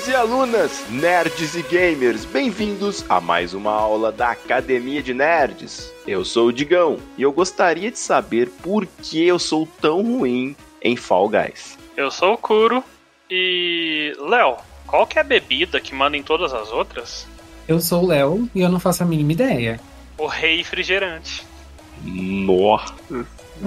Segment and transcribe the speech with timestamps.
[0.00, 5.92] Alunos e alunas, nerds e gamers, bem-vindos a mais uma aula da Academia de Nerds.
[6.06, 10.56] Eu sou o Digão e eu gostaria de saber por que eu sou tão ruim
[10.80, 11.76] em Fall Guys.
[11.96, 12.82] Eu sou o Kuro
[13.30, 14.14] e.
[14.18, 17.26] Léo, qual que é a bebida que manda em todas as outras?
[17.68, 19.78] Eu sou o Léo e eu não faço a mínima ideia.
[20.16, 21.46] O rei refrigerante.
[22.02, 22.94] Nossa.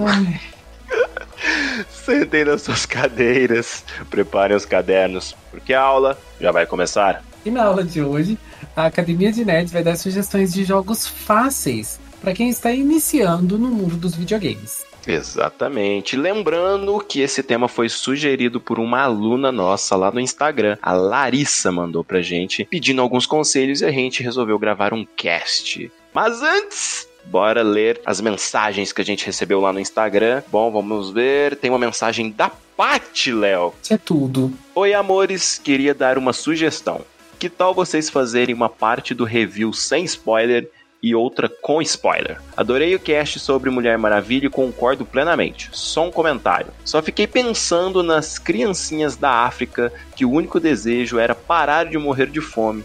[0.04, 0.40] Ai,
[1.90, 7.22] Sentem nas suas cadeiras, preparem os cadernos, porque a aula já vai começar.
[7.44, 8.38] E na aula de hoje,
[8.74, 13.68] a Academia de Nerds vai dar sugestões de jogos fáceis para quem está iniciando no
[13.68, 14.84] mundo dos videogames.
[15.06, 16.16] Exatamente.
[16.16, 20.78] Lembrando que esse tema foi sugerido por uma aluna nossa lá no Instagram.
[20.80, 25.92] A Larissa mandou pra gente pedindo alguns conselhos e a gente resolveu gravar um cast.
[26.14, 30.42] Mas antes, bora ler as mensagens que a gente recebeu lá no Instagram.
[30.50, 31.56] Bom, vamos ver.
[31.56, 33.72] Tem uma mensagem da Paty, Léo.
[33.82, 34.52] Isso é tudo.
[34.74, 37.02] Oi, amores, queria dar uma sugestão.
[37.38, 40.68] Que tal vocês fazerem uma parte do review sem spoiler
[41.02, 42.40] e outra com spoiler?
[42.56, 45.68] Adorei o cast sobre Mulher Maravilha e concordo plenamente.
[45.72, 46.72] Só um comentário.
[46.84, 52.26] Só fiquei pensando nas criancinhas da África que o único desejo era parar de morrer
[52.26, 52.82] de fome.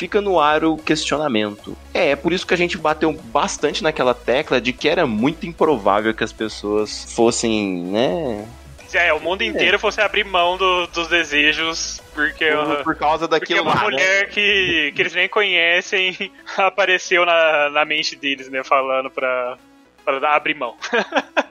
[0.00, 1.76] Fica no ar o questionamento.
[1.92, 5.44] É, é por isso que a gente bateu bastante naquela tecla de que era muito
[5.46, 8.48] improvável que as pessoas fossem, né,
[8.94, 12.50] É, o mundo inteiro fosse abrir mão do- dos desejos, porque.
[12.50, 13.84] por, por causa Porque daquilo uma lá, né?
[13.90, 16.16] mulher que, que eles nem conhecem
[16.56, 18.64] apareceu na, na mente deles, né?
[18.64, 19.58] Falando pra,
[20.04, 20.74] pra abrir mão.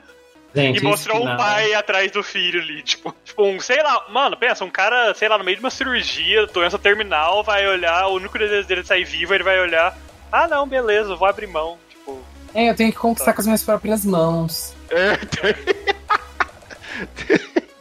[0.54, 4.36] Gente, E mostrou um pai atrás do filho ali, tipo, tipo, um, sei lá, mano,
[4.36, 8.14] pensa, um cara, sei lá, no meio de uma cirurgia, doença terminal, vai olhar, o
[8.14, 9.96] único desejo dele é sair vivo, ele vai olhar,
[10.32, 12.18] ah não, beleza, vou abrir mão, tipo,
[12.52, 14.74] É, eu tenho que conquistar com as minhas próprias mãos.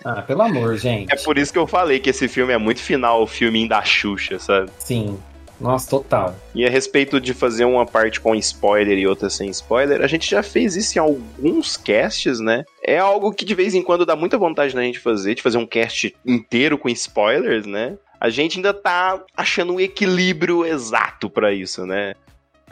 [0.06, 1.12] Ah, pelo amor, gente.
[1.12, 3.84] É por isso que eu falei que esse filme é muito final, o filminho da
[3.84, 4.72] Xuxa, sabe?
[4.80, 5.19] Sim.
[5.59, 6.36] Nossa, total.
[6.56, 10.30] E a respeito de fazer uma parte com spoiler e outra sem spoiler, a gente
[10.30, 12.64] já fez isso em alguns casts, né?
[12.84, 15.58] É algo que de vez em quando dá muita vontade na gente fazer, de fazer
[15.58, 17.98] um cast inteiro com spoilers, né?
[18.19, 22.16] A gente ainda tá achando um equilíbrio exato pra isso, né?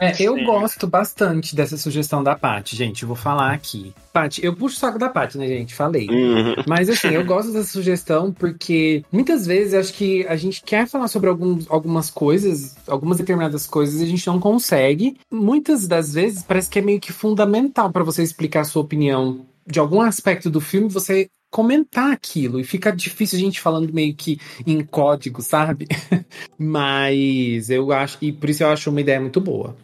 [0.00, 0.44] É, eu Sim.
[0.44, 3.02] gosto bastante dessa sugestão da Paty, gente.
[3.02, 3.92] Eu vou falar aqui.
[4.12, 5.74] Paty, eu puxo o saco da Paty, né, gente?
[5.74, 6.08] Falei.
[6.08, 6.54] Uhum.
[6.66, 11.08] Mas assim, eu gosto dessa sugestão porque muitas vezes acho que a gente quer falar
[11.08, 15.16] sobre alguns, algumas coisas, algumas determinadas coisas, e a gente não consegue.
[15.30, 19.46] Muitas das vezes parece que é meio que fundamental para você explicar a sua opinião
[19.66, 22.60] de algum aspecto do filme, você comentar aquilo.
[22.60, 25.86] E fica difícil a gente falando meio que em código, sabe?
[26.58, 29.76] Mas eu acho, e por isso eu acho uma ideia muito boa.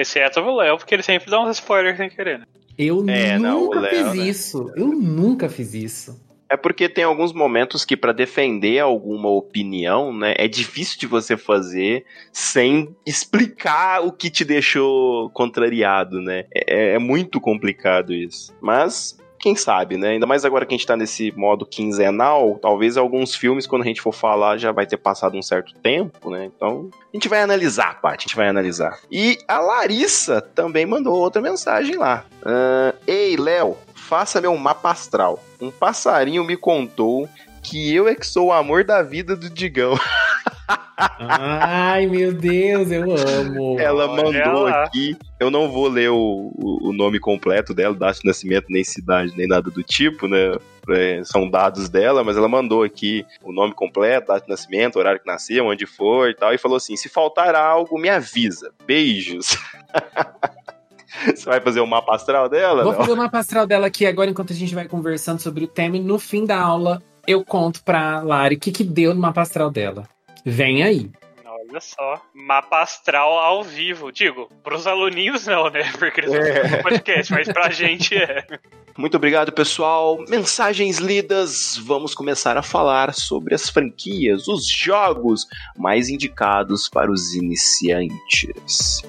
[0.00, 2.46] Exceto o Léo, porque ele sempre dá uns spoilers sem querer, né?
[2.78, 4.28] Eu É, não, nunca o Léo, fiz né?
[4.28, 4.72] isso.
[4.74, 6.30] Eu nunca fiz isso.
[6.48, 11.36] É porque tem alguns momentos que pra defender alguma opinião, né, é difícil de você
[11.36, 16.46] fazer sem explicar o que te deixou contrariado, né?
[16.52, 18.52] É, é muito complicado isso.
[18.60, 20.10] Mas quem sabe, né?
[20.10, 23.86] Ainda mais agora que a gente tá nesse modo quinzenal, talvez alguns filmes, quando a
[23.86, 26.44] gente for falar, já vai ter passado um certo tempo, né?
[26.44, 28.98] Então, a gente vai analisar, Paty, a gente vai analisar.
[29.10, 32.24] E a Larissa também mandou outra mensagem lá.
[32.44, 35.42] Ah, Ei, Léo, faça meu mapa astral.
[35.60, 37.28] Um passarinho me contou
[37.62, 39.98] que eu é que sou o amor da vida do Digão.
[41.18, 43.78] Ai, meu Deus, eu amo.
[43.78, 44.84] Ela mandou lá.
[44.84, 45.16] aqui.
[45.38, 49.32] Eu não vou ler o, o, o nome completo dela, data de nascimento, nem cidade,
[49.36, 50.54] nem nada do tipo, né?
[50.88, 55.20] É, são dados dela, mas ela mandou aqui o nome completo, data de nascimento, horário
[55.20, 58.72] que nasceu, onde foi e tal, e falou assim: se faltar algo, me avisa.
[58.86, 59.56] Beijos.
[61.26, 62.82] Você vai fazer o mapa astral dela?
[62.82, 63.00] Vou Não?
[63.00, 65.96] fazer uma astral dela aqui agora, enquanto a gente vai conversando sobre o tema.
[65.96, 69.42] E no fim da aula, eu conto pra Lari o que, que deu no mapa
[69.42, 70.04] astral dela.
[70.44, 71.10] Vem aí.
[71.68, 76.62] Olha só, mapa astral ao vivo, digo, pros aluninhos não, né, porque eles É.
[76.68, 78.46] não no podcast, mas pra gente é.
[78.96, 80.18] Muito obrigado, pessoal.
[80.28, 81.76] Mensagens lidas.
[81.84, 85.46] Vamos começar a falar sobre as franquias, os jogos
[85.76, 89.02] mais indicados para os iniciantes.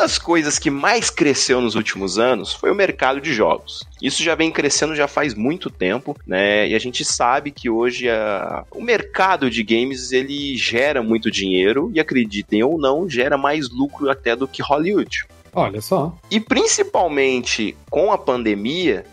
[0.00, 3.84] Das coisas que mais cresceu nos últimos anos foi o mercado de jogos.
[4.00, 6.66] Isso já vem crescendo já faz muito tempo, né?
[6.66, 8.64] E a gente sabe que hoje a...
[8.70, 14.10] o mercado de games ele gera muito dinheiro e acreditem ou não, gera mais lucro
[14.10, 15.26] até do que Hollywood.
[15.52, 16.16] Olha só.
[16.30, 19.04] E principalmente com a pandemia,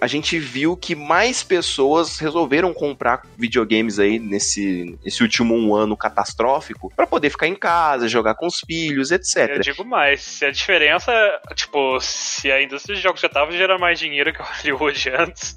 [0.00, 5.96] a gente viu que mais pessoas resolveram comprar videogames aí nesse, nesse último um ano
[5.96, 9.50] catastrófico para poder ficar em casa, jogar com os filhos, etc.
[9.50, 11.12] Eu digo mais, se a diferença,
[11.54, 15.56] tipo, se a indústria de jogos já tava gerando mais dinheiro que Hollywood antes,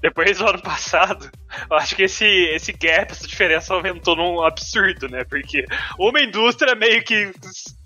[0.00, 1.30] depois do ano passado,
[1.70, 5.24] eu acho que esse, esse gap, essa diferença aumentou num absurdo, né?
[5.24, 5.64] Porque
[5.98, 7.32] uma indústria meio que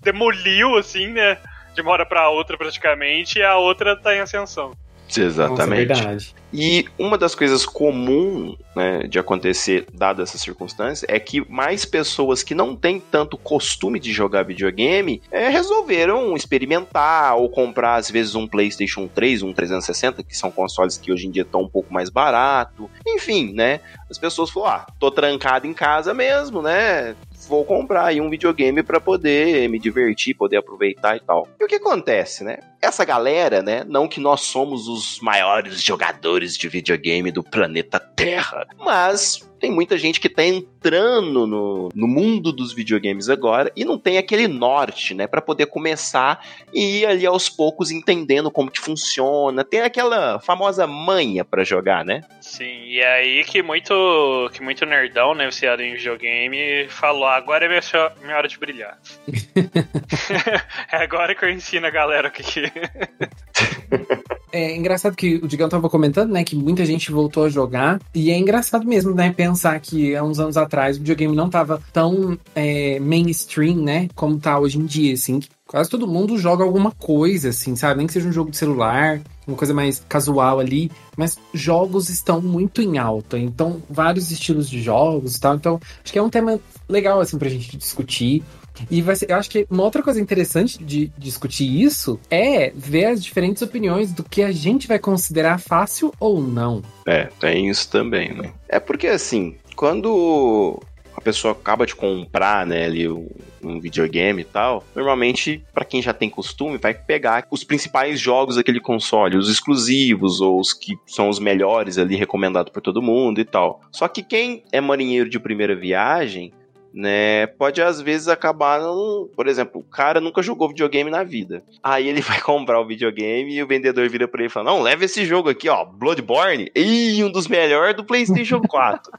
[0.02, 1.38] demoliu, assim, né?
[1.74, 4.72] De uma hora pra outra, praticamente, e a outra tá em ascensão.
[5.16, 5.58] Exatamente.
[5.60, 6.34] Nossa, é verdade.
[6.52, 12.42] E uma das coisas comuns né, de acontecer, dada essa circunstância, é que mais pessoas
[12.42, 18.34] que não têm tanto costume de jogar videogame é, resolveram experimentar ou comprar, às vezes,
[18.34, 21.92] um PlayStation 3, um 360, que são consoles que hoje em dia estão um pouco
[21.92, 22.90] mais barato.
[23.06, 23.80] Enfim, né?
[24.10, 27.14] As pessoas falaram: ah, tô trancado em casa mesmo, né?
[27.48, 31.48] vou comprar aí um videogame para poder me divertir, poder aproveitar e tal.
[31.58, 32.58] E o que acontece, né?
[32.80, 33.84] Essa galera, né?
[33.86, 39.98] Não que nós somos os maiores jogadores de videogame do planeta Terra, mas tem muita
[39.98, 45.14] gente que tá entrando no, no mundo dos videogames agora e não tem aquele norte,
[45.14, 49.64] né, para poder começar e ir ali aos poucos entendendo como que funciona.
[49.64, 52.22] Tem aquela famosa manha para jogar, né?
[52.40, 57.64] Sim, e é aí que muito que muito nerdão, né, viciado em videogame, falou: agora
[57.64, 57.80] é minha,
[58.22, 58.98] minha hora de brilhar.
[60.92, 62.42] é agora que eu ensino a galera o que.
[62.42, 62.67] que...
[64.50, 68.00] É engraçado que o Digão tava comentando, né, que muita gente voltou a jogar.
[68.14, 71.82] E é engraçado mesmo, né, pensar que há uns anos atrás o videogame não tava
[71.92, 75.40] tão é, mainstream, né, como tá hoje em dia, assim.
[75.66, 77.98] Quase todo mundo joga alguma coisa, assim, sabe?
[77.98, 80.90] Nem que seja um jogo de celular, uma coisa mais casual ali.
[81.14, 83.38] Mas jogos estão muito em alta.
[83.38, 85.56] Então, vários estilos de jogos e tal.
[85.56, 88.42] Então, acho que é um tema legal, assim, pra gente discutir.
[88.90, 93.22] E ser, eu acho que uma outra coisa interessante de discutir isso é ver as
[93.22, 96.82] diferentes opiniões do que a gente vai considerar fácil ou não.
[97.06, 98.52] É, tem isso também, né?
[98.68, 100.80] É porque assim, quando
[101.18, 103.28] a pessoa acaba de comprar, né, ali um,
[103.62, 108.54] um videogame e tal, normalmente, para quem já tem costume, vai pegar os principais jogos
[108.54, 113.40] daquele console, os exclusivos ou os que são os melhores ali, recomendados por todo mundo
[113.40, 113.80] e tal.
[113.90, 116.52] Só que quem é marinheiro de primeira viagem
[116.92, 117.46] né?
[117.46, 121.62] Pode às vezes acabar, num, por exemplo, o cara nunca jogou videogame na vida.
[121.82, 124.82] Aí ele vai comprar o videogame e o vendedor vira para ele e fala: "Não,
[124.82, 129.12] leva esse jogo aqui, ó, Bloodborne, e um dos melhores do PlayStation 4".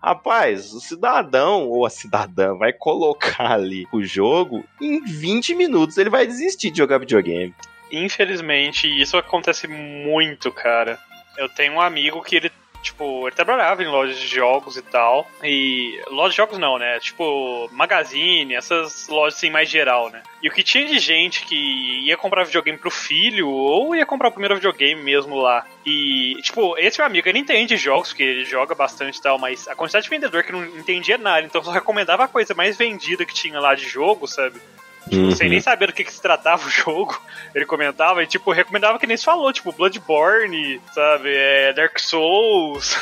[0.00, 6.08] Rapaz, o cidadão ou a cidadã vai colocar ali o jogo, em 20 minutos ele
[6.08, 7.52] vai desistir de jogar videogame.
[7.90, 10.98] Infelizmente, isso acontece muito, cara.
[11.36, 12.52] Eu tenho um amigo que ele
[12.82, 15.28] Tipo, ele trabalhava em lojas de jogos e tal.
[15.42, 16.00] E.
[16.10, 16.98] Lojas de jogos não, né?
[17.00, 20.22] Tipo, magazine, essas lojas assim mais geral, né?
[20.42, 21.56] E o que tinha de gente que
[22.04, 25.66] ia comprar videogame pro filho ou ia comprar o primeiro videogame mesmo lá.
[25.84, 29.66] E, tipo, esse meu amigo, ele entende jogos, porque ele joga bastante e tal, mas
[29.66, 33.24] a quantidade de vendedor que não entendia nada, então só recomendava a coisa mais vendida
[33.24, 34.60] que tinha lá de jogo, sabe?
[35.08, 35.30] Tipo, uhum.
[35.30, 37.20] sem nem saber do que, que se tratava o jogo,
[37.54, 42.98] ele comentava e, tipo, recomendava que nem se falou, tipo, Bloodborne, sabe, é, Dark Souls,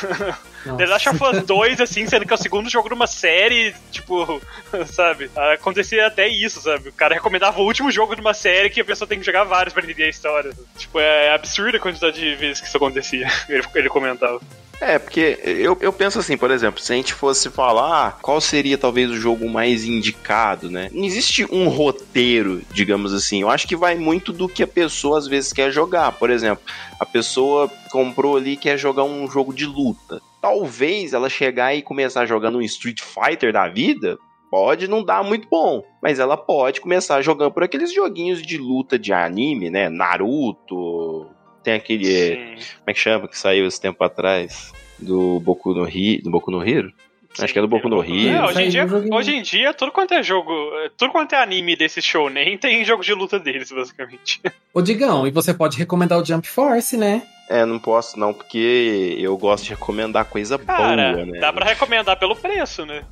[0.77, 3.75] The Last of Us 2, assim, sendo que é o segundo jogo de uma série,
[3.91, 4.41] tipo,
[4.87, 8.81] sabe, acontecia até isso, sabe, o cara recomendava o último jogo de uma série que
[8.81, 12.19] a pessoa tem que jogar vários pra entender a história, tipo, é absurda a quantidade
[12.19, 14.39] de vezes que isso acontecia, ele, ele comentava.
[14.79, 18.77] É, porque eu, eu penso assim, por exemplo, se a gente fosse falar qual seria
[18.77, 20.89] talvez o jogo mais indicado, né?
[20.93, 23.41] Não existe um roteiro, digamos assim.
[23.41, 26.11] Eu acho que vai muito do que a pessoa às vezes quer jogar.
[26.13, 26.63] Por exemplo,
[26.99, 30.21] a pessoa comprou ali e quer jogar um jogo de luta.
[30.41, 34.17] Talvez ela chegar e começar jogando um Street Fighter da vida,
[34.51, 38.97] pode não dar muito bom, mas ela pode começar jogando por aqueles joguinhos de luta
[38.97, 39.89] de anime, né?
[39.89, 41.27] Naruto,
[41.67, 42.05] tem aquele.
[42.05, 42.67] Sim.
[42.77, 43.27] Como é que chama?
[43.27, 44.71] Que saiu esse tempo atrás?
[44.97, 46.93] Do Boku no, Hi, do Boku no Hero?
[47.33, 48.29] Sim, Acho que é do Boku no Hero.
[48.29, 50.53] É, hoje, em dia, hoje em dia, tudo quanto é jogo,
[50.97, 54.41] tudo quanto é anime desse show, nem tem jogo de luta deles, basicamente.
[54.73, 57.21] Ô Digão, e você pode recomendar o Jump Force, né?
[57.49, 61.39] É, não posso não, porque eu gosto de recomendar coisa Cara, boa, né?
[61.39, 63.03] Dá pra recomendar pelo preço, né?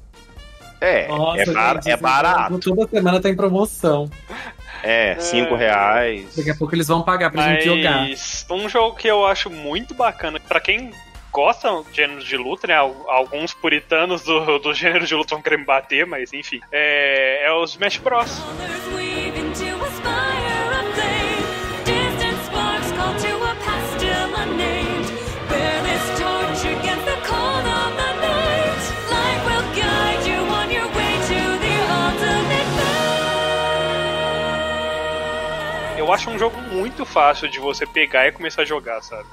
[0.85, 2.59] É, Nossa, é, bar gente, é barato.
[2.59, 4.09] Toda semana tem promoção.
[4.83, 5.57] É, 5 é.
[5.57, 6.35] reais.
[6.35, 8.07] Daqui a pouco eles vão pagar pra Mas gente jogar.
[8.51, 10.91] Um jogo que eu acho muito bacana, pra quem
[11.31, 12.75] gosta de gêneros de luta, né?
[12.75, 16.61] Alguns puritanos do, do gênero de luta vão querer me bater, mas enfim.
[16.71, 18.41] É, é os Smash Bros.
[36.05, 39.27] Eu acho um jogo muito fácil de você pegar e começar a jogar, sabe?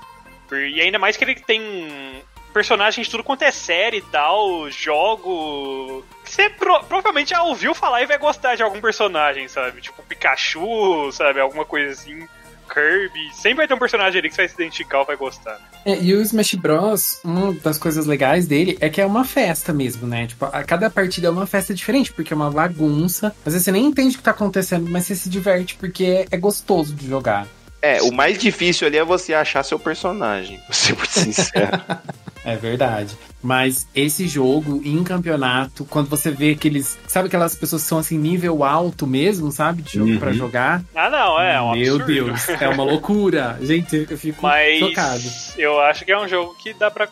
[0.51, 6.05] E ainda mais que ele tem personagens tudo quanto é série e tal, jogo.
[6.25, 9.81] Você pro, provavelmente já ouviu falar e vai gostar de algum personagem, sabe?
[9.81, 11.41] Tipo Pikachu, sabe?
[11.41, 12.27] Alguma coisa assim.
[12.73, 13.31] Kirby.
[13.35, 15.61] Sempre vai ter um personagem ali que você vai se identificar ou vai gostar.
[15.85, 19.73] É, e o Smash Bros, uma das coisas legais dele é que é uma festa
[19.73, 20.27] mesmo, né?
[20.27, 23.35] Tipo, a cada partida é uma festa diferente, porque é uma bagunça.
[23.45, 26.27] Às vezes você nem entende o que tá acontecendo, mas você se diverte porque é,
[26.31, 27.47] é gostoso de jogar.
[27.81, 31.81] É, o mais difícil ali é você achar seu personagem, pra ser muito sincero.
[32.45, 33.17] É verdade.
[33.43, 36.99] Mas esse jogo em campeonato, quando você vê aqueles.
[37.09, 39.83] Sabe aquelas pessoas que são assim, nível alto mesmo, sabe?
[39.83, 40.19] De jogo Uhum.
[40.19, 40.83] pra jogar.
[40.95, 42.07] Ah, não, é, um Meu absurdo.
[42.07, 43.59] Deus, é uma loucura.
[43.63, 45.23] Gente, eu fico Mas chocado.
[45.59, 47.09] eu acho que é um jogo que dá pra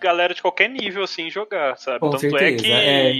[0.00, 2.00] galera de qualquer nível, assim, jogar, sabe?
[2.00, 3.12] Com Tanto é certeza, que é.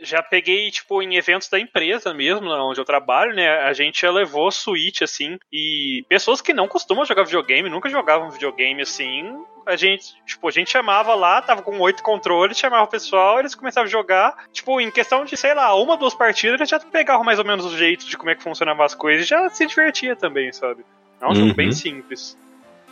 [0.00, 3.48] já peguei, tipo, em eventos da empresa mesmo, lá onde eu trabalho, né?
[3.62, 8.30] A gente já levou Switch, assim, e pessoas que não costumam jogar videogame, nunca jogavam
[8.30, 9.24] videogame, assim,
[9.66, 13.54] a gente, tipo, a gente chamava lá, tava com oito controles, chamava o pessoal, eles
[13.54, 17.24] começavam a jogar, tipo, em questão de, sei lá, uma, duas partidas, eles já pegavam
[17.24, 19.66] mais ou menos o jeito de como é que funcionavam as coisas e já se
[19.66, 20.84] divertia também, sabe?
[21.20, 21.54] É um jogo Uhum.
[21.54, 22.36] bem simples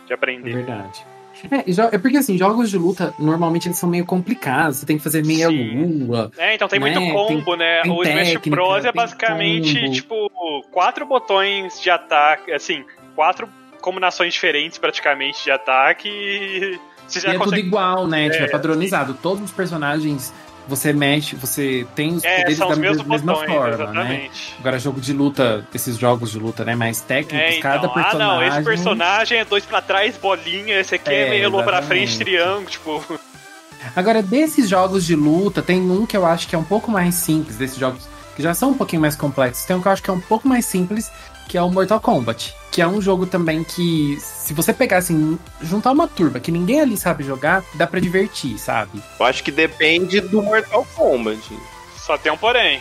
[0.05, 0.51] de É aprender.
[0.53, 1.05] verdade.
[1.51, 4.85] É, e jo- é porque assim, jogos de luta normalmente eles são meio complicados, você
[4.85, 6.05] tem que fazer meia Sim.
[6.05, 6.31] lua.
[6.37, 7.81] É, então tem Né, muito combo, né?
[7.83, 9.91] tem o Smash técnica, Bros é tem basicamente, combo.
[9.93, 12.83] tipo, quatro botões de ataque, assim,
[13.15, 13.47] quatro
[13.81, 18.29] combinações diferentes praticamente de ataque e você E já é tudo igual, né?
[18.29, 19.13] Tipo, É, é padronizado.
[19.21, 20.33] Todos os personagens
[20.67, 23.73] você mexe, você tem os É, poderes da mesma botões, forma, né?
[23.73, 24.55] exatamente.
[24.59, 26.75] Agora, jogo de luta, esses jogos de luta, né?
[26.75, 28.19] Mais técnicos, É, então, cada ah personagem.
[28.27, 32.19] não, esse personagem é dois pra trás, bolinha, esse aqui é, É, meio pra frente,
[32.19, 33.03] triângulo, tipo.
[33.95, 37.15] Agora, desses jogos de luta, tem um que eu acho que é um pouco mais
[37.15, 39.65] simples, desses jogos que já são um pouquinho mais complexos.
[39.65, 41.09] Tem um que eu acho que é um pouco mais simples,
[41.49, 42.55] que é o Mortal Kombat.
[42.71, 46.79] Que é um jogo também que, se você pegar assim, juntar uma turba que ninguém
[46.79, 49.01] ali sabe jogar, dá pra divertir, sabe?
[49.19, 51.41] Eu acho que depende do Mortal Kombat.
[51.97, 52.79] Só tem um porém.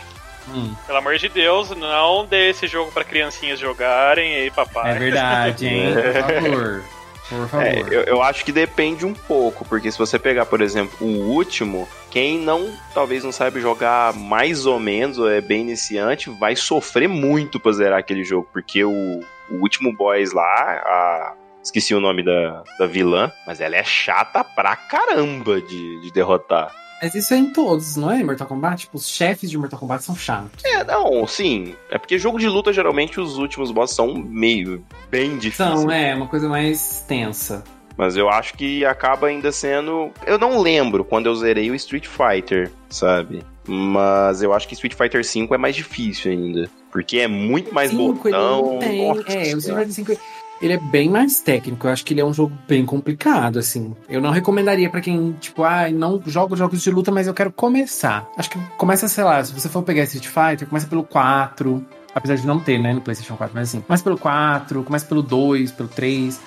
[0.55, 4.93] Hum, Pelo amor de Deus, não dê esse jogo pra criancinhas jogarem aí, papai.
[4.93, 5.87] é verdade, hein?
[5.95, 6.83] Por favor.
[7.29, 7.67] Por favor.
[7.67, 11.31] É, eu, eu acho que depende um pouco, porque se você pegar, por exemplo, o
[11.33, 11.87] último,
[12.19, 17.09] quem não, talvez não sabe jogar mais ou menos, ou é bem iniciante, vai sofrer
[17.09, 22.25] muito pra zerar aquele jogo, porque o, o último boss lá, a- esqueci o nome
[22.25, 26.75] da, da vilã, mas ela é chata pra caramba de, de derrotar.
[27.01, 28.25] Mas isso é em todos, não é?
[28.25, 28.81] Mortal Kombat?
[28.87, 30.65] Tipo, os chefes de Mortal Kombat são chatos.
[30.65, 35.39] É, não, sim, é porque jogo de luta, geralmente, os últimos bosses são meio, bem
[35.39, 35.83] difíceis.
[35.83, 37.63] São, é, uma coisa mais tensa.
[37.99, 40.13] Mas eu acho que acaba ainda sendo.
[40.25, 43.43] Eu não lembro quando eu zerei o Street Fighter, sabe?
[43.67, 46.71] Mas eu acho que Street Fighter V é mais difícil ainda.
[46.93, 48.73] Porque é muito mais Cinco, ele botão.
[48.73, 49.09] não tem.
[49.09, 49.79] Nossa É, o Street.
[49.79, 50.13] Fighter 5
[50.61, 51.87] ele é bem mais técnico.
[51.87, 53.95] Eu acho que ele é um jogo bem complicado, assim.
[54.09, 57.53] Eu não recomendaria pra quem, tipo, ah, não jogo jogos de luta, mas eu quero
[57.53, 58.29] começar.
[58.37, 61.85] Acho que começa, sei lá, se você for pegar Street Fighter, começa pelo 4.
[62.15, 63.81] Apesar de não ter, né, no PlayStation 4, mas assim.
[63.81, 66.41] Começa pelo 4, começa pelo 2, pelo 3.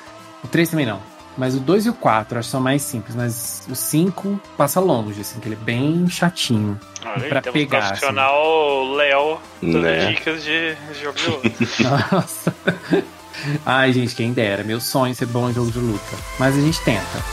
[0.43, 1.10] O 3 também não.
[1.37, 4.79] Mas o 2 e o 4 acho que são mais simples, mas o 5 passa
[4.79, 6.79] longe, assim, que ele é bem chatinho.
[7.05, 10.05] Olha pra temos pegar, o profissional Léo dando Né?
[10.11, 11.49] dicas de, de jogo de luta.
[12.11, 12.55] Nossa.
[13.65, 14.63] Ai, gente, quem dera.
[14.63, 16.17] Meu sonho é ser bom em jogo de luta.
[16.37, 17.23] Mas a gente tenta.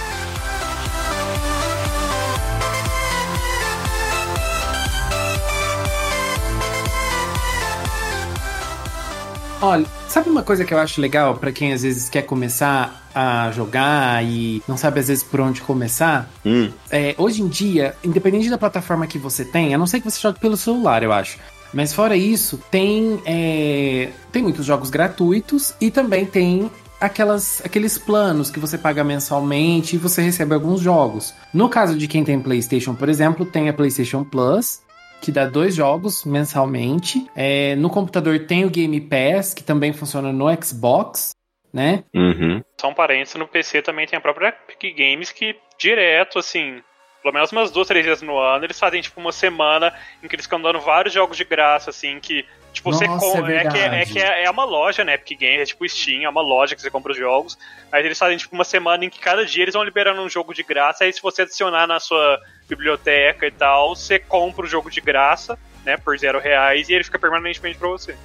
[9.61, 13.51] Olha, sabe uma coisa que eu acho legal pra quem às vezes quer começar a
[13.53, 16.29] jogar e não sabe às vezes por onde começar?
[16.45, 20.11] Hum, É, hoje em dia, independente da plataforma que você tem, a não ser que
[20.11, 21.39] você jogue pelo celular, eu acho.
[21.73, 28.51] Mas fora isso, tem, é, tem muitos jogos gratuitos e também tem aquelas, aqueles planos
[28.51, 31.35] que você paga mensalmente e você recebe alguns jogos.
[31.53, 34.81] No caso de quem tem PlayStation, por exemplo, tem a PlayStation Plus,
[35.21, 37.27] que dá dois jogos mensalmente.
[37.35, 41.33] É, no computador tem o Game Pass, que também funciona no Xbox,
[41.73, 42.05] né?
[42.15, 42.63] uhum.
[42.81, 46.83] Só um parênteses, no PC também tem a própria Epic Games que direto, assim,
[47.23, 50.35] pelo menos umas duas, três vezes no ano, eles fazem tipo uma semana em que
[50.35, 53.53] eles ficam dando vários jogos de graça, assim, que tipo, você Nossa, compra.
[53.53, 55.15] é É, que, é, que é, é uma loja, né?
[55.15, 57.59] Epic Games, é tipo Steam, é uma loja que você compra os jogos.
[57.91, 60.55] Mas eles fazem tipo uma semana em que cada dia eles vão liberando um jogo
[60.55, 61.05] de graça.
[61.05, 65.59] Aí se você adicionar na sua biblioteca e tal, você compra o jogo de graça,
[65.85, 65.97] né?
[65.97, 68.17] Por zero reais, e ele fica permanentemente pra você.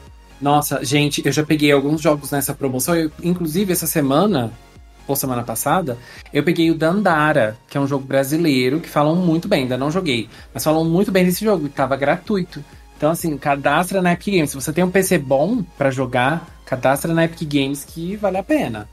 [0.42, 2.96] Nossa, gente, eu já peguei alguns jogos nessa promoção.
[2.96, 4.52] Eu, inclusive, essa semana,
[5.07, 5.98] ou semana passada,
[6.33, 9.91] eu peguei o Dandara, que é um jogo brasileiro, que falam muito bem, ainda não
[9.91, 12.63] joguei, mas falam muito bem desse jogo, e tava gratuito.
[12.98, 14.51] Então, assim, cadastra na Epic Games.
[14.51, 18.43] Se você tem um PC bom pra jogar, cadastra na Epic Games que vale a
[18.43, 18.88] pena.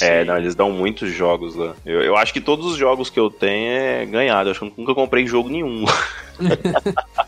[0.00, 1.74] É, não, eles dão muitos jogos lá.
[1.86, 4.48] Eu, eu acho que todos os jogos que eu tenho é ganhado.
[4.48, 5.84] Eu acho que eu nunca comprei jogo nenhum.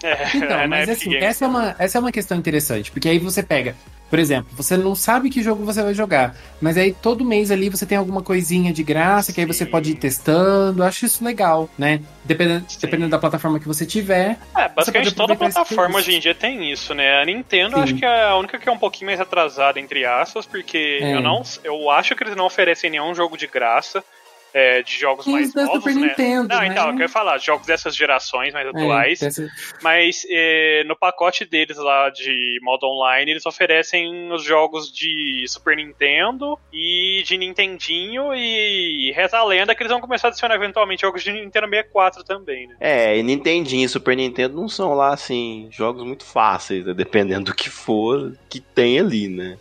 [0.03, 3.43] é, então, mas assim, essa é, uma, essa é uma questão interessante, porque aí você
[3.43, 3.75] pega
[4.09, 7.69] por exemplo, você não sabe que jogo você vai jogar, mas aí todo mês ali
[7.69, 10.85] você tem alguma coisinha de graça que aí você pode ir testando.
[10.85, 12.01] Acho isso legal, né?
[12.25, 14.39] Dependendo, dependendo da plataforma que você tiver.
[14.57, 17.21] É, basicamente toda plataforma hoje em dia tem isso, né?
[17.21, 17.83] A Nintendo Sim.
[17.83, 21.15] acho que é a única que é um pouquinho mais atrasada, entre aspas, porque é.
[21.15, 21.43] eu não.
[21.65, 24.05] Eu acho que eles não oferecem nenhum jogo de graça
[24.57, 26.07] é, de jogos mais novos, Super né?
[26.07, 26.69] Nintendo, Não, né?
[26.69, 29.21] então, eu quero falar, jogos dessas gerações mais é, atuais.
[29.21, 29.47] É, dessa...
[29.83, 35.77] Mas é, no pacote deles lá de modo online, eles oferecem os jogos de Super
[35.77, 41.03] Nintendo e de Nintendinho e reza a lenda que eles vão começar a adicionar eventualmente
[41.03, 42.77] jogos de Nintendo 64 também, né?
[42.81, 46.95] É, e Nintendinho e Super Nintendo não são lá, assim, jogos muito fáceis, né?
[46.95, 49.59] dependendo do que for que tem ali, né?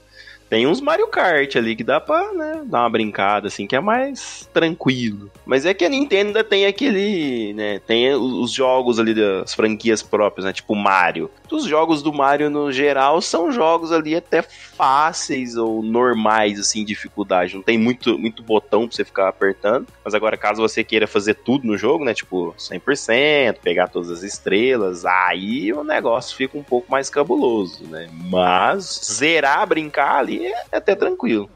[0.56, 3.82] Tem uns Mario Kart ali que dá pra né, dar uma brincada, assim, que é
[3.82, 5.30] mais tranquilo.
[5.46, 10.02] Mas é que a Nintendo ainda tem aquele, né, tem os jogos ali das franquias
[10.02, 11.30] próprias, né, tipo Mario.
[11.52, 17.56] Os jogos do Mario, no geral, são jogos ali até fáceis ou normais, assim, dificuldade.
[17.56, 19.88] Não tem muito, muito botão pra você ficar apertando.
[20.06, 24.24] Mas agora, caso você queira fazer tudo no jogo, né, tipo 100%, pegar todas as
[24.24, 28.08] estrelas, aí o negócio fica um pouco mais cabuloso, né.
[28.32, 31.50] Mas zerar, brincar ali é até tranquilo.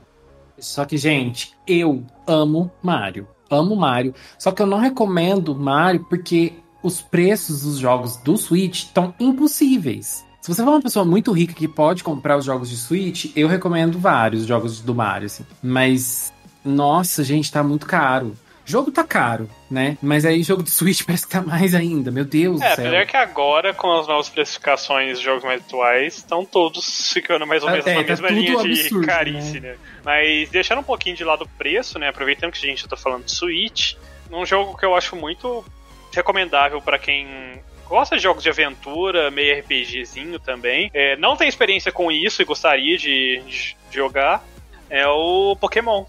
[0.57, 3.27] Só que, gente, eu amo Mario.
[3.49, 4.13] Amo Mario.
[4.37, 10.25] Só que eu não recomendo Mario porque os preços dos jogos do Switch estão impossíveis.
[10.41, 13.47] Se você for uma pessoa muito rica que pode comprar os jogos de Switch, eu
[13.47, 15.45] recomendo vários jogos do Mario, assim.
[15.61, 18.35] Mas, nossa, gente, tá muito caro.
[18.69, 19.97] Jogo tá caro, né?
[19.99, 22.11] Mas aí jogo de Switch parece que tá mais ainda.
[22.11, 22.93] Meu Deus é, do céu.
[22.93, 27.63] É, que agora, com as novas especificações de jogos mais atuais, estão todos ficando mais
[27.63, 29.69] ou menos é, na tá mesma linha absurdo, de carice, né?
[29.69, 29.77] né?
[30.05, 32.09] Mas deixando um pouquinho de lado o preço, né?
[32.09, 33.95] Aproveitando que a gente tá falando de Switch,
[34.31, 35.65] um jogo que eu acho muito
[36.13, 37.27] recomendável para quem
[37.87, 40.91] gosta de jogos de aventura, meio RPGzinho também.
[40.93, 44.43] É, não tem experiência com isso e gostaria de, de jogar.
[44.91, 46.05] É o Pokémon.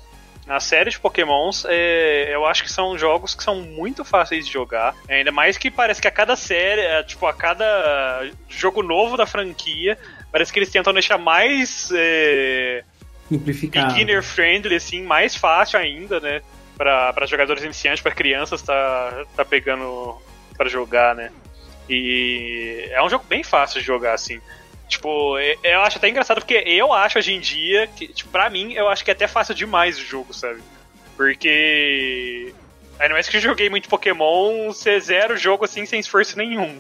[0.51, 4.53] A série de Pokémons, é, eu acho que são jogos que são muito fáceis de
[4.53, 4.97] jogar.
[5.09, 9.27] Ainda mais que parece que a cada série, é, tipo, a cada jogo novo da
[9.27, 9.97] franquia,
[10.33, 11.93] parece que eles tentam deixar mais.
[11.95, 12.83] É,
[13.29, 13.93] Simplificado.
[13.93, 16.43] Beginner friendly, assim, mais fácil ainda, né?
[16.77, 20.21] Para jogadores iniciantes, para crianças, tá, tá pegando
[20.57, 21.31] para jogar, né?
[21.89, 24.41] E é um jogo bem fácil de jogar, assim.
[24.91, 28.73] Tipo, eu acho até engraçado porque eu acho hoje em dia que, tipo, pra mim,
[28.73, 30.61] eu acho que é até fácil demais o jogo, sabe?
[31.17, 32.53] Porque.
[32.99, 36.79] Ainda mais que eu joguei muito Pokémon, você zera o jogo assim sem esforço nenhum.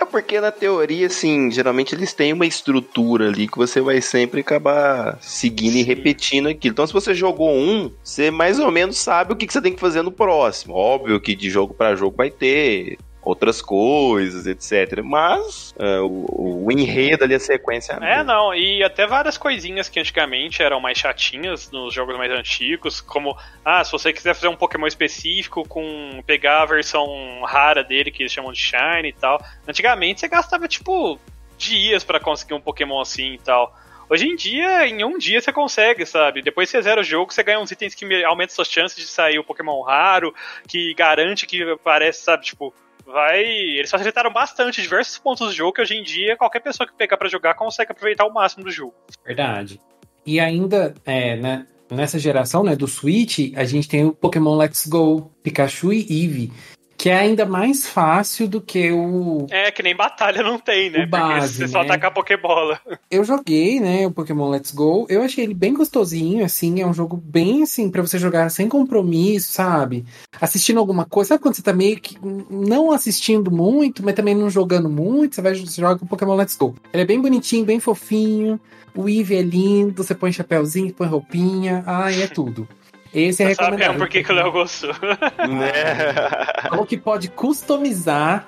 [0.00, 4.42] É porque na teoria, assim, geralmente eles têm uma estrutura ali que você vai sempre
[4.42, 5.78] acabar seguindo Sim.
[5.78, 6.72] e repetindo aquilo.
[6.72, 9.80] Então, se você jogou um, você mais ou menos sabe o que, você tem que
[9.80, 10.74] fazer no próximo.
[10.74, 12.98] Óbvio que de jogo para jogo vai ter
[13.28, 15.02] outras coisas, etc.
[15.04, 17.92] Mas uh, o, o, enredo ali, a sequência.
[18.00, 23.02] É, não, e até várias coisinhas que antigamente eram mais chatinhas nos jogos mais antigos,
[23.02, 28.10] como, ah, se você quiser fazer um Pokémon específico com pegar a versão rara dele,
[28.10, 29.38] que eles chamam de Shine e tal.
[29.66, 31.20] Antigamente você gastava, tipo,
[31.58, 33.76] dias para conseguir um Pokémon assim e tal.
[34.10, 36.40] Hoje em dia, em um dia você consegue, sabe?
[36.40, 39.38] Depois você zera o jogo, você ganha uns itens que aumentam suas chances de sair
[39.38, 40.34] o Pokémon raro,
[40.66, 42.72] que garante que aparece, sabe, tipo,
[43.08, 43.42] vai.
[43.42, 47.16] Eles facilitaram bastante diversos pontos do jogo que hoje em dia qualquer pessoa que pegar
[47.16, 48.94] para jogar consegue aproveitar o máximo do jogo.
[49.24, 49.80] Verdade.
[50.24, 54.86] E ainda, é, né, nessa geração né, do Switch, a gente tem o Pokémon Let's
[54.86, 56.52] Go, Pikachu e Eevee
[56.98, 59.46] que é ainda mais fácil do que o.
[59.50, 61.04] É, que nem batalha não tem, né?
[61.04, 62.80] O base, Porque você só ataca a Pokébola.
[63.08, 65.06] Eu joguei, né, o Pokémon Let's Go.
[65.08, 66.80] Eu achei ele bem gostosinho, assim.
[66.80, 70.04] É um jogo bem, assim, para você jogar sem compromisso, sabe?
[70.40, 71.28] Assistindo alguma coisa.
[71.28, 72.18] Sabe quando você tá meio que
[72.50, 75.36] não assistindo muito, mas também não jogando muito?
[75.36, 76.74] Você vai você joga com o Pokémon Let's Go.
[76.92, 78.60] Ele é bem bonitinho, bem fofinho.
[78.92, 81.84] O Eevee é lindo, você põe chapéuzinho, põe roupinha.
[81.86, 82.66] Ai, é tudo.
[83.12, 83.86] Esse é recomendado.
[83.86, 84.94] Sabe por que, que o Léo gostou.
[85.48, 86.68] Né?
[86.68, 88.46] Como que pode customizar,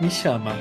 [0.00, 0.56] me chama.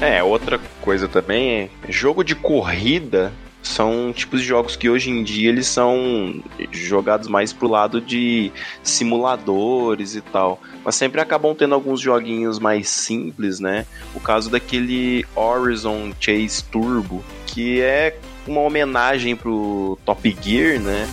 [0.00, 3.32] É, outra coisa também é jogo de corrida
[3.62, 8.50] são tipos de jogos que hoje em dia eles são jogados mais pro lado de
[8.82, 13.86] simuladores e tal, mas sempre acabam tendo alguns joguinhos mais simples, né?
[14.14, 21.08] O caso daquele Horizon Chase Turbo, que é uma homenagem pro Top Gear, né?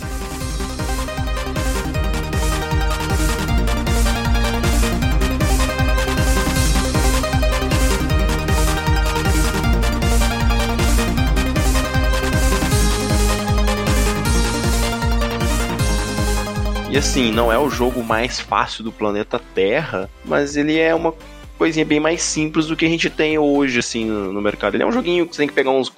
[16.90, 21.14] E assim, não é o jogo mais fácil do planeta Terra, mas ele é uma
[21.56, 24.74] coisinha bem mais simples do que a gente tem hoje, assim, no, mercado.
[24.74, 25.92] Ele é um joguinho que você tem que pegar uns.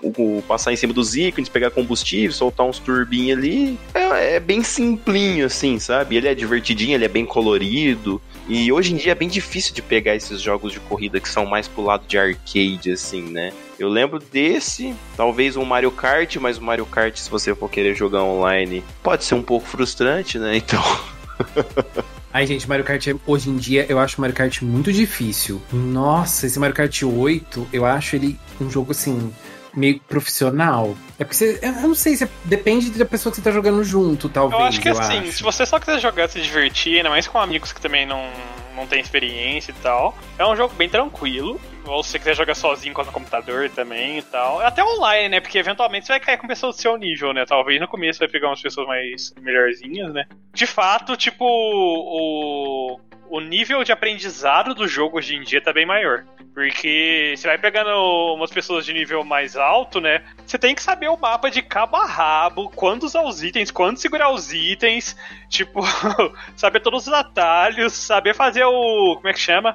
[0.47, 3.79] Passar em cima dos ícones, pegar combustível, soltar uns turbinhos ali.
[3.95, 6.17] É, é, bem simplinho, assim, sabe?
[6.17, 8.21] Ele é divertidinho, ele é bem colorido.
[8.49, 11.47] E hoje em dia é bem difícil de pegar esses jogos de corrida que são
[11.47, 13.53] mais pro lado de arcade, assim, né?
[13.79, 17.95] Eu lembro desse, talvez um Mario Kart, mas o Mario Kart, se você for querer
[17.95, 20.57] jogar online, pode ser um pouco frustrante, né?
[20.57, 20.83] Então.
[22.35, 25.61] Ai, gente, Mario Kart hoje em dia eu acho Mario Kart muito difícil.
[25.71, 29.31] Nossa, esse Mario Kart 8, eu acho ele um jogo assim
[29.75, 30.97] meio profissional.
[31.19, 34.29] É porque você, eu não sei, se depende da pessoa que você tá jogando junto,
[34.29, 34.61] talvez.
[34.61, 35.33] Eu acho que eu assim, acho.
[35.33, 38.31] se você só quiser jogar se divertir, ainda mais com amigos que também não,
[38.77, 41.61] não tem experiência e tal, é um jogo bem tranquilo.
[41.85, 44.61] Ou se você quiser jogar sozinho com o computador também e tal.
[44.61, 45.41] Até online, né?
[45.41, 47.45] Porque eventualmente você vai cair com pessoas do seu nível, né?
[47.45, 50.25] Talvez no começo vai pegar umas pessoas mais melhorzinhas, né?
[50.53, 55.87] De fato, tipo, o, o nível de aprendizado do jogo hoje em dia tá bem
[55.87, 56.25] maior.
[56.55, 57.89] Porque você vai pegando
[58.35, 60.23] umas pessoas de nível mais alto, né?
[60.47, 63.97] Você tem que saber o mapa de cabo a rabo, quando usar os itens, quando
[63.97, 65.17] segurar os itens,
[65.49, 65.81] tipo,
[66.55, 69.15] saber todos os atalhos, saber fazer o.
[69.17, 69.75] Como é que chama?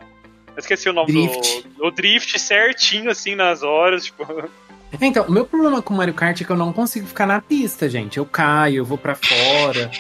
[0.58, 1.68] Eu esqueci o nome drift.
[1.78, 1.86] do.
[1.86, 4.26] O drift certinho, assim, nas horas, tipo.
[5.00, 7.40] É, então, o meu problema com Mario Kart é que eu não consigo ficar na
[7.40, 8.18] pista, gente.
[8.18, 9.92] Eu caio, eu vou para fora.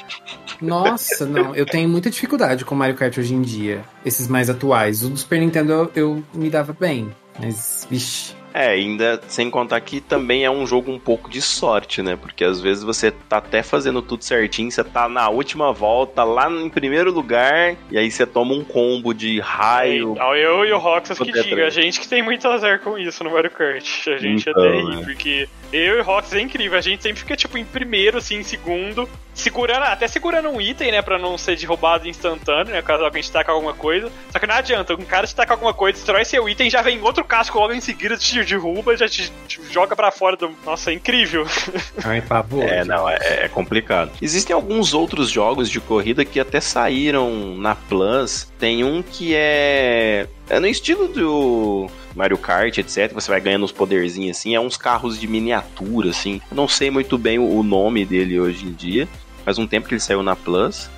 [0.60, 1.54] Nossa, não.
[1.54, 3.84] Eu tenho muita dificuldade com Mario Kart hoje em dia.
[4.04, 5.04] Esses mais atuais.
[5.04, 7.13] O do Super Nintendo eu, eu me dava bem.
[7.39, 8.34] Mas, vixe.
[8.58, 12.17] É, ainda sem contar que também é um jogo um pouco de sorte, né?
[12.20, 16.50] Porque às vezes você tá até fazendo tudo certinho, você tá na última volta, lá
[16.50, 20.13] em primeiro lugar, e aí você toma um combo de raio.
[20.13, 23.24] Então, eu e o Roxas que diga, a gente que tem muito azar com isso
[23.24, 24.08] no Mario Kart.
[24.08, 25.04] A gente então, até ri, é.
[25.04, 28.38] porque eu e o Roxas é incrível, a gente sempre fica tipo em primeiro, assim,
[28.38, 33.03] em segundo, segurando, até segurando um item, né, pra não ser derrubado instantâneo, né, caso
[33.03, 34.12] alguém te taque alguma coisa.
[34.32, 37.01] Só que não adianta, um cara te taca alguma coisa, destrói seu item, já vem
[37.01, 40.51] outro casco logo em seguida, te derruba, já te, te joga para fora do...
[40.65, 41.45] Nossa, é incrível.
[42.03, 42.63] Ai, pavor.
[42.63, 44.12] É, não, é, é, complicado.
[44.21, 48.51] Existem alguns outros jogos de corrida que até saíram na Plus.
[48.58, 50.27] Tem um que é...
[50.49, 51.89] É no estilo do...
[52.17, 53.13] Mario Kart, etc.
[53.13, 54.56] Você vai ganhando uns poderzinhos assim.
[54.56, 56.41] É uns carros de miniatura, assim.
[56.49, 59.08] Eu não sei muito bem o nome dele hoje em dia.
[59.45, 60.89] Faz um tempo que ele saiu na Plus.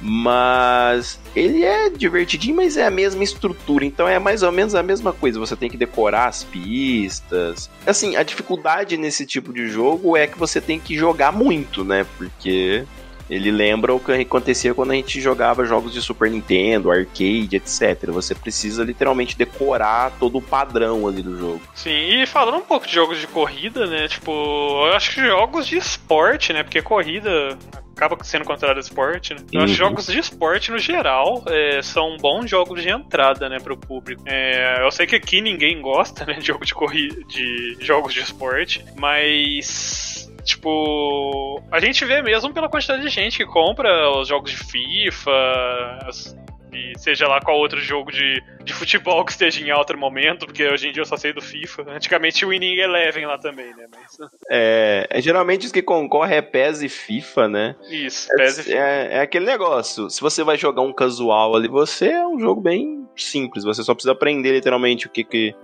[0.00, 4.82] Mas ele é divertidinho, mas é a mesma estrutura, então é mais ou menos a
[4.82, 5.40] mesma coisa.
[5.40, 7.70] Você tem que decorar as pistas.
[7.86, 12.04] Assim, a dificuldade nesse tipo de jogo é que você tem que jogar muito, né?
[12.18, 12.84] Porque
[13.28, 18.06] ele lembra o que acontecia quando a gente jogava jogos de Super Nintendo, arcade, etc.
[18.06, 21.60] Você precisa literalmente decorar todo o padrão ali do jogo.
[21.74, 24.08] Sim, e falando um pouco de jogos de corrida, né?
[24.08, 26.62] Tipo, eu acho que jogos de esporte, né?
[26.62, 27.58] Porque corrida
[27.96, 29.40] acaba sendo considerado esporte, né?
[29.50, 29.64] Eu uhum.
[29.64, 33.76] acho que jogos de esporte, no geral, é, são bons jogos de entrada, né, pro
[33.76, 34.22] público.
[34.26, 38.20] É, eu sei que aqui ninguém gosta, né, de jogo de corrida, de jogos de
[38.20, 44.52] esporte, mas Tipo, a gente vê mesmo pela quantidade de gente que compra os jogos
[44.52, 45.32] de FIFA,
[46.76, 50.66] e seja lá qual outro jogo de, de futebol que esteja em alto momento, porque
[50.66, 51.86] hoje em dia eu só sei do FIFA.
[51.88, 53.86] Antigamente o Winning Eleven lá também, né?
[53.90, 54.30] Mas...
[54.50, 57.76] É, é, geralmente os que concorrem é PES e FIFA, né?
[57.90, 58.78] Isso, PES é, e FIFA.
[58.78, 62.60] É, é aquele negócio, se você vai jogar um casual ali, você é um jogo
[62.60, 63.64] bem simples.
[63.64, 65.54] Você só precisa aprender literalmente o que que.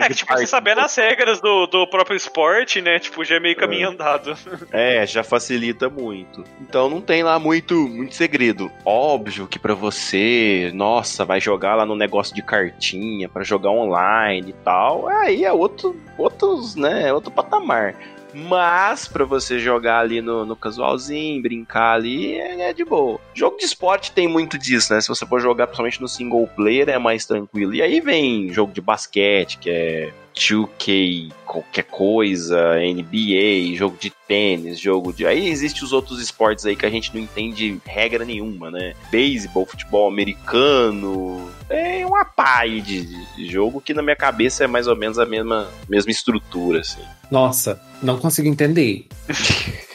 [0.00, 2.98] É que, tipo, você sabendo as regras do, do próprio esporte, né?
[2.98, 3.92] Tipo, já é meio caminho é.
[3.92, 4.36] andado.
[4.72, 6.44] É, já facilita muito.
[6.60, 8.70] Então não tem lá muito, muito segredo.
[8.84, 14.50] Óbvio que para você, nossa, vai jogar lá no negócio de cartinha, para jogar online
[14.50, 15.08] e tal.
[15.08, 17.12] Aí é outro, outros, né?
[17.12, 17.94] Outro patamar.
[18.34, 23.18] Mas para você jogar ali no, no casualzinho, brincar ali, é, é, de boa.
[23.32, 25.00] Jogo de esporte tem muito disso, né?
[25.00, 27.74] Se você for jogar principalmente no single player, é mais tranquilo.
[27.74, 34.78] E aí vem jogo de basquete, que é 2K, qualquer coisa, NBA, jogo de tênis,
[34.78, 35.26] jogo de.
[35.26, 38.92] Aí existe os outros esportes aí que a gente não entende regra nenhuma, né?
[39.10, 41.50] Beisebol, futebol americano.
[41.70, 45.24] É uma pai de, de, jogo que na minha cabeça é mais ou menos a
[45.24, 47.02] mesma, mesma estrutura, assim.
[47.30, 49.06] Nossa, não consigo entender.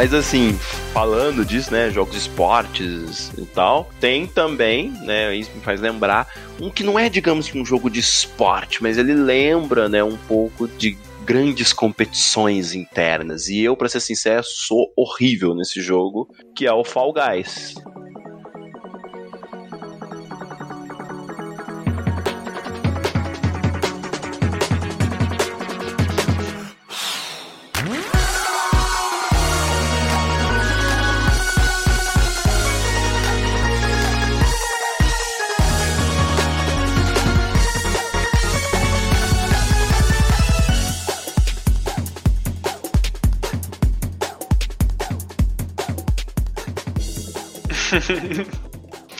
[0.00, 0.54] Mas assim,
[0.94, 6.26] falando disso, né, jogos de esportes e tal, tem também, né, isso me faz lembrar,
[6.58, 10.66] um que não é, digamos um jogo de esporte, mas ele lembra, né, um pouco
[10.66, 13.48] de grandes competições internas.
[13.48, 17.74] E eu, para ser sincero, sou horrível nesse jogo, que é o Fall Guys.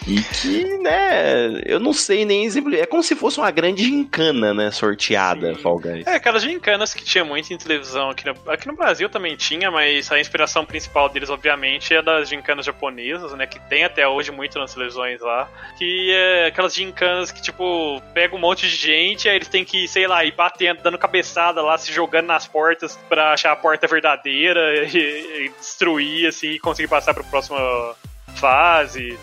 [0.06, 2.74] E que, né, eu não sei nem exemplo.
[2.74, 5.60] É como se fosse uma grande gincana, né, sorteada, Sim.
[5.60, 6.06] Fall Guys.
[6.06, 9.70] É, aquelas gincanas que tinha muito em televisão aqui no, aqui no Brasil também tinha,
[9.70, 14.30] mas a inspiração principal deles, obviamente, é das gincanas japonesas, né, que tem até hoje
[14.30, 15.48] muito nas televisões lá.
[15.76, 19.86] Que é aquelas gincanas que, tipo, pega um monte de gente, aí eles têm que,
[19.86, 23.86] sei lá, ir batendo, dando cabeçada lá, se jogando nas portas pra achar a porta
[23.86, 27.94] verdadeira e, e destruir, assim, e conseguir passar pra próxima
[28.34, 29.18] fase.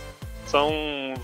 [0.46, 0.72] São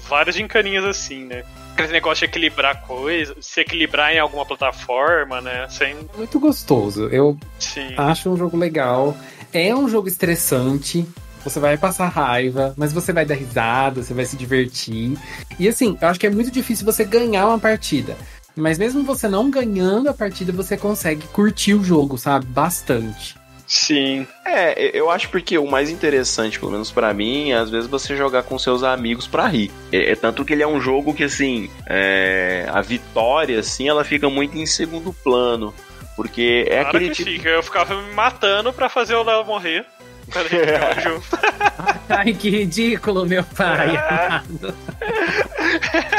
[0.07, 1.43] várias gincaninhas assim, né?
[1.73, 5.67] Aquele negócio de equilibrar coisas, se equilibrar em alguma plataforma, né?
[5.69, 5.95] Sem...
[6.15, 7.07] Muito gostoso.
[7.07, 7.93] Eu Sim.
[7.97, 9.15] acho um jogo legal.
[9.51, 11.07] É um jogo estressante.
[11.43, 15.17] Você vai passar raiva, mas você vai dar risada, você vai se divertir.
[15.59, 18.15] E assim, eu acho que é muito difícil você ganhar uma partida.
[18.55, 22.45] Mas mesmo você não ganhando a partida, você consegue curtir o jogo, sabe?
[22.45, 23.35] Bastante.
[23.73, 24.27] Sim.
[24.45, 28.15] É, eu acho porque o mais interessante, pelo menos para mim, é às vezes você
[28.15, 29.71] jogar com seus amigos pra rir.
[29.91, 34.03] É, é tanto que ele é um jogo que, assim, é, a vitória, assim, ela
[34.03, 35.73] fica muito em segundo plano.
[36.15, 37.31] Porque é claro aquele que tipo...
[37.31, 37.49] fica.
[37.49, 39.83] Eu ficava me matando pra fazer o Léo morrer.
[42.07, 43.97] Ai, que ridículo, meu pai.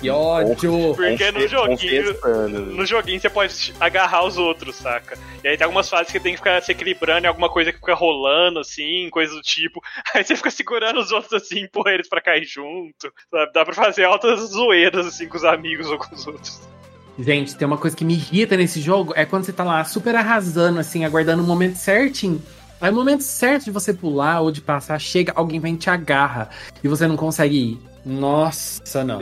[0.00, 0.94] Que ódio!
[0.94, 2.16] Porque no joguinho,
[2.74, 5.18] no joguinho você pode agarrar os outros, saca?
[5.42, 7.78] E aí tem algumas fases que tem que ficar se equilibrando em alguma coisa que
[7.78, 9.80] fica rolando, assim, coisa do tipo.
[10.14, 13.12] Aí você fica segurando os outros assim, empurra eles pra cair junto.
[13.30, 13.52] Sabe?
[13.52, 16.60] Dá pra fazer altas zoeiras, assim, com os amigos ou com os outros.
[17.18, 20.14] Gente, tem uma coisa que me irrita nesse jogo, é quando você tá lá super
[20.14, 22.42] arrasando, assim, aguardando o momento certinho.
[22.78, 25.88] Aí o momento certo de você pular ou de passar, chega, alguém vem e te
[25.88, 26.50] agarra.
[26.84, 27.95] E você não consegue ir.
[28.06, 29.18] Nossa, não.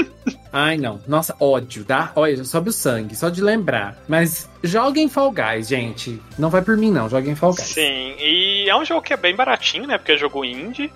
[0.50, 0.98] Ai, não.
[1.06, 2.12] Nossa, ódio, tá?
[2.16, 4.02] Olha, sobe o sangue, só de lembrar.
[4.08, 6.18] Mas joguem Fall Guys, gente.
[6.38, 7.10] Não vai por mim, não.
[7.10, 7.68] Joguem Fall Guys.
[7.68, 9.98] Sim, e é um jogo que é bem baratinho, né?
[9.98, 10.90] Porque é jogo indie.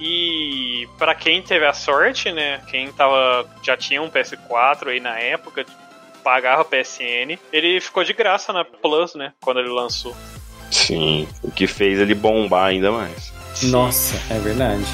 [0.00, 2.60] E para quem teve a sorte, né?
[2.66, 5.64] Quem tava já tinha um PS4 aí na época,
[6.24, 9.32] pagava PSN, ele ficou de graça na Plus, né?
[9.40, 10.16] Quando ele lançou.
[10.72, 13.32] Sim, o que fez ele bombar ainda mais.
[13.64, 14.84] Nossa, é verdade.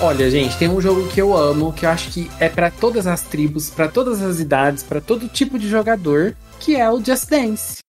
[0.00, 3.06] Olha, gente, tem um jogo que eu amo, que eu acho que é para todas
[3.06, 7.30] as tribos, para todas as idades, para todo tipo de jogador, que é o Just
[7.30, 7.85] Dance.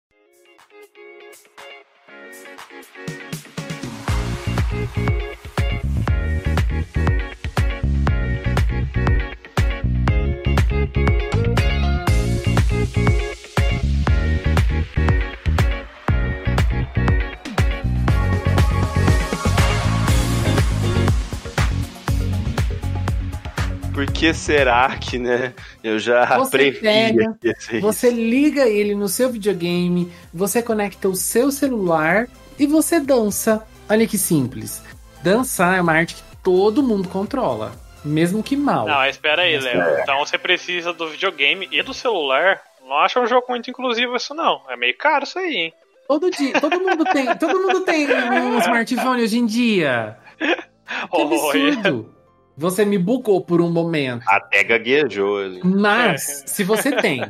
[23.97, 25.55] Por que será que, né?
[25.83, 27.39] Eu já você previ pega,
[27.81, 32.29] Você liga ele no seu videogame, você conecta o seu celular
[32.59, 33.67] e você dança.
[33.89, 34.83] Olha que simples.
[35.23, 37.73] Dançar é uma arte que todo mundo controla,
[38.05, 38.87] mesmo que mal.
[38.87, 39.81] Não, espera aí, Léo.
[39.81, 40.03] É.
[40.03, 42.61] Então você precisa do videogame e do celular.
[42.83, 44.61] Não acho um jogo muito inclusivo isso não.
[44.69, 45.75] É meio caro isso aí, hein?
[46.07, 50.19] Todo dia, todo mundo tem, todo mundo tem um smartphone hoje em dia.
[51.11, 52.16] Que absurdo.
[52.57, 54.25] Você me bugou por um momento.
[54.27, 55.61] Até gaguejou.
[55.63, 57.23] Mas, se você tem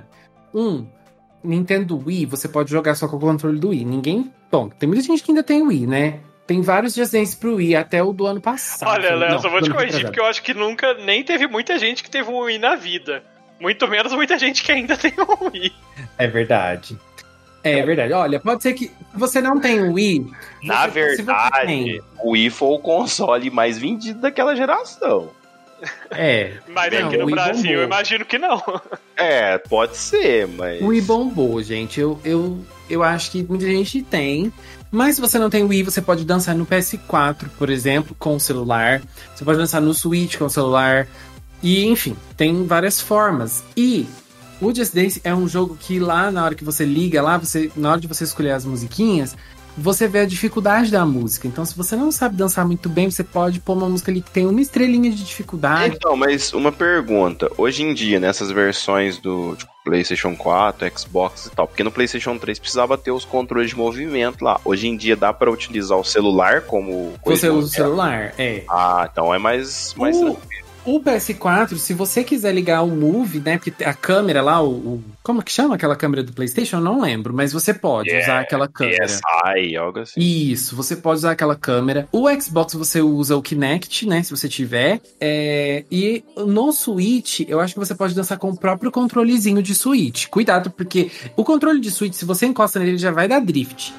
[0.54, 0.86] um
[1.42, 3.84] Nintendo Wii, você pode jogar só com o controle do Wii.
[3.84, 4.32] Ninguém.
[4.50, 6.20] Bom, tem muita gente que ainda tem Wii, né?
[6.46, 8.88] Tem vários desenhos pro Wii, até o do ano passado.
[8.88, 12.04] Olha, Léo, só vou te corrigir, porque eu acho que nunca nem teve muita gente
[12.04, 13.22] que teve um Wii na vida.
[13.60, 15.72] Muito menos muita gente que ainda tem um Wii.
[16.18, 16.96] É verdade.
[17.66, 18.12] É verdade.
[18.12, 20.30] Olha, pode ser que você não tem o Wii.
[20.64, 25.30] Na você, verdade, o Wii foi o console mais vendido daquela geração.
[26.10, 26.54] É.
[26.68, 27.76] Mas não, aqui no Brasil, bombou.
[27.76, 28.62] eu imagino que não.
[29.18, 30.82] É, pode ser, mas.
[30.82, 31.98] O Wii bombou, gente.
[31.98, 34.52] Eu, eu, eu acho que muita gente tem.
[34.90, 38.40] Mas se você não tem Wii, você pode dançar no PS4, por exemplo, com o
[38.40, 39.00] celular.
[39.34, 41.08] Você pode dançar no Switch com o celular.
[41.62, 43.64] E, enfim, tem várias formas.
[43.74, 44.06] E
[44.60, 47.70] o Just Dance é um jogo que lá na hora que você liga lá, você
[47.76, 49.36] na hora de você escolher as musiquinhas,
[49.76, 51.46] você vê a dificuldade da música.
[51.46, 54.30] Então, se você não sabe dançar muito bem, você pode pôr uma música ali que
[54.30, 55.94] tem uma estrelinha de dificuldade.
[55.96, 57.50] Então, mas uma pergunta.
[57.58, 62.38] Hoje em dia, nessas versões do tipo, PlayStation 4, Xbox e tal, porque no PlayStation
[62.38, 64.58] 3 precisava ter os controles de movimento lá.
[64.64, 67.12] Hoje em dia dá para utilizar o celular como.
[67.24, 68.64] Você usa o celular, é.
[68.68, 70.65] Ah, então é mais, mais o, tranquilo.
[70.86, 73.58] O PS4, se você quiser ligar o Move, né?
[73.58, 76.76] Porque a câmera lá, o, o como que chama aquela câmera do PlayStation?
[76.76, 79.04] Eu não lembro, mas você pode Yeah, usar aquela câmera.
[79.04, 80.20] PSI, algo assim.
[80.20, 82.08] Isso, você pode usar aquela câmera.
[82.12, 84.22] O Xbox você usa o Kinect, né?
[84.22, 85.00] Se você tiver.
[85.20, 89.74] É, e no Switch, eu acho que você pode dançar com o próprio controlezinho de
[89.74, 90.28] Switch.
[90.28, 93.92] Cuidado, porque o controle de Switch, se você encosta nele, ele já vai dar drift.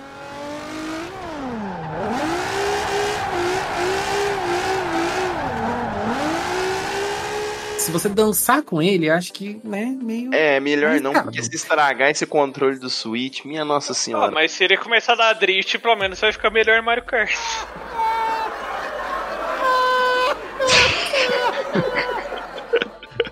[7.88, 10.34] Se você dançar com ele, acho que, né, meio.
[10.34, 14.30] É, melhor não, porque se estragar esse controle do Switch, minha nossa Ah, senhora.
[14.30, 17.32] mas se ele começar a dar drift, pelo menos vai ficar melhor Mario Kart.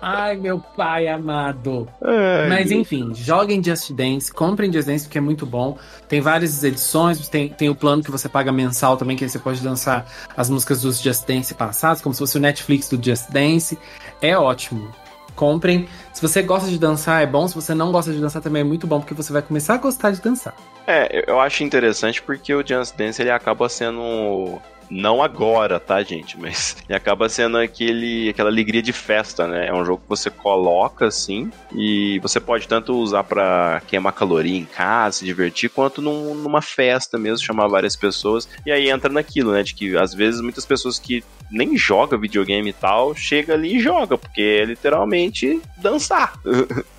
[0.08, 1.88] Ai, meu pai amado.
[2.00, 5.76] Ai, Mas meu- enfim, joguem Just Dance, comprem Just Dance porque é muito bom.
[6.08, 9.40] Tem várias edições, tem, tem o plano que você paga mensal também, que aí você
[9.40, 13.30] pode dançar as músicas dos Just Dance passados, como se fosse o Netflix do Just
[13.30, 13.76] Dance.
[14.22, 14.88] É ótimo.
[15.34, 15.88] Comprem.
[16.14, 17.46] Se você gosta de dançar, é bom.
[17.48, 19.78] Se você não gosta de dançar, também é muito bom, porque você vai começar a
[19.78, 20.54] gostar de dançar.
[20.86, 24.60] É, eu- acho interessante porque o Just Dance ele acaba sendo.
[24.88, 26.38] Não agora, tá, gente?
[26.38, 29.66] Mas ele acaba sendo aquele, aquela alegria de festa, né?
[29.66, 34.56] É um jogo que você coloca assim e você pode tanto usar pra queimar caloria
[34.56, 38.48] em casa, se divertir, quanto num- numa festa mesmo, chamar várias pessoas.
[38.64, 39.64] E aí entra naquilo, né?
[39.64, 43.80] De que às vezes muitas pessoas que nem jogam videogame e tal, chega ali e
[43.80, 46.34] joga, porque é literalmente dançar.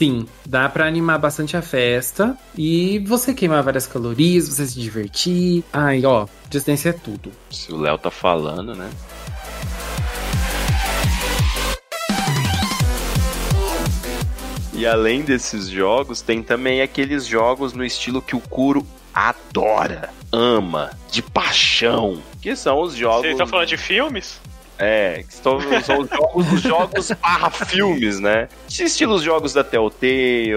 [0.00, 5.62] Sim, dá pra animar bastante a festa e você queimar várias calorias, você se divertir.
[5.70, 7.30] Ai, ó, Dance é tudo.
[7.50, 8.88] Se o Léo tá falando, né?
[14.72, 20.92] E além desses jogos, tem também aqueles jogos no estilo que o Kuro adora, ama,
[21.10, 22.22] de paixão.
[22.40, 23.20] Que são os jogos.
[23.20, 24.40] Vocês estão falando de filmes?
[24.80, 28.48] É, que estão, são os jogos, os jogos barra filmes, né?
[28.66, 30.54] Estilos jogos da Telltale,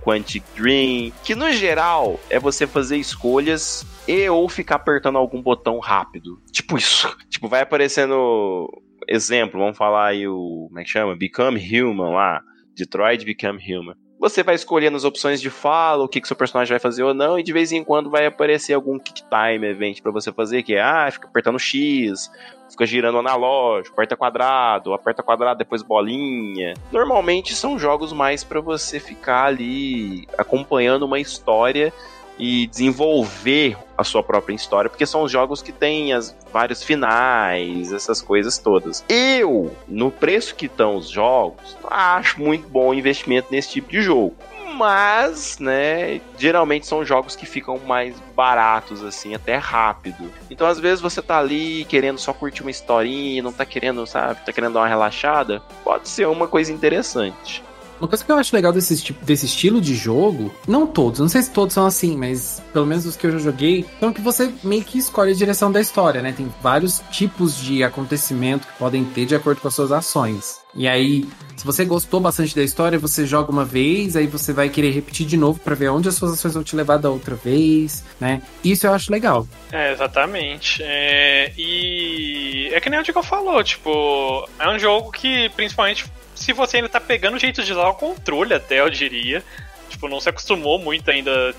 [0.00, 5.80] Quantic Dream, que no geral é você fazer escolhas e ou ficar apertando algum botão
[5.80, 6.40] rápido.
[6.52, 7.14] Tipo isso.
[7.28, 8.70] Tipo, vai aparecendo
[9.08, 11.16] exemplo, vamos falar aí o, como é que chama?
[11.16, 12.40] Become Human lá,
[12.76, 13.94] Detroit Become Human.
[14.20, 17.14] Você vai escolhendo as opções de fala, o que, que seu personagem vai fazer ou
[17.14, 20.64] não, e de vez em quando vai aparecer algum kick time event pra você fazer,
[20.64, 22.28] que é, ah, fica apertando X,
[22.68, 26.74] fica girando analógico, aperta quadrado, aperta quadrado, depois bolinha.
[26.92, 31.92] Normalmente são jogos mais pra você ficar ali acompanhando uma história
[32.38, 37.92] e desenvolver a sua própria história, porque são os jogos que têm as vários finais,
[37.92, 39.04] essas coisas todas.
[39.08, 44.36] Eu, no preço que estão os jogos, acho muito bom investimento nesse tipo de jogo.
[44.78, 50.30] Mas, né, geralmente são jogos que ficam mais baratos, assim, até rápido.
[50.48, 54.40] Então, às vezes, você tá ali querendo só curtir uma historinha, não tá querendo, sabe,
[54.46, 55.60] tá querendo dar uma relaxada.
[55.82, 57.62] Pode ser uma coisa interessante.
[58.00, 61.28] Uma coisa que eu acho legal desse, tipo- desse estilo de jogo, não todos, não
[61.28, 64.20] sei se todos são assim, mas pelo menos os que eu já joguei, são que
[64.20, 66.32] você meio que escolhe a direção da história, né?
[66.32, 70.60] Tem vários tipos de acontecimento que podem ter de acordo com as suas ações.
[70.74, 74.68] E aí, se você gostou bastante da história, você joga uma vez, aí você vai
[74.68, 77.34] querer repetir de novo pra ver onde as suas ações vão te levar da outra
[77.34, 78.42] vez, né?
[78.62, 79.46] Isso eu acho legal.
[79.72, 80.82] É, exatamente.
[80.84, 86.04] É, e é que nem o Diego falou, tipo, é um jogo que, principalmente,
[86.34, 89.42] se você ainda tá pegando o jeito de usar o controle até, eu diria.
[89.88, 91.54] Tipo, não se acostumou muito ainda,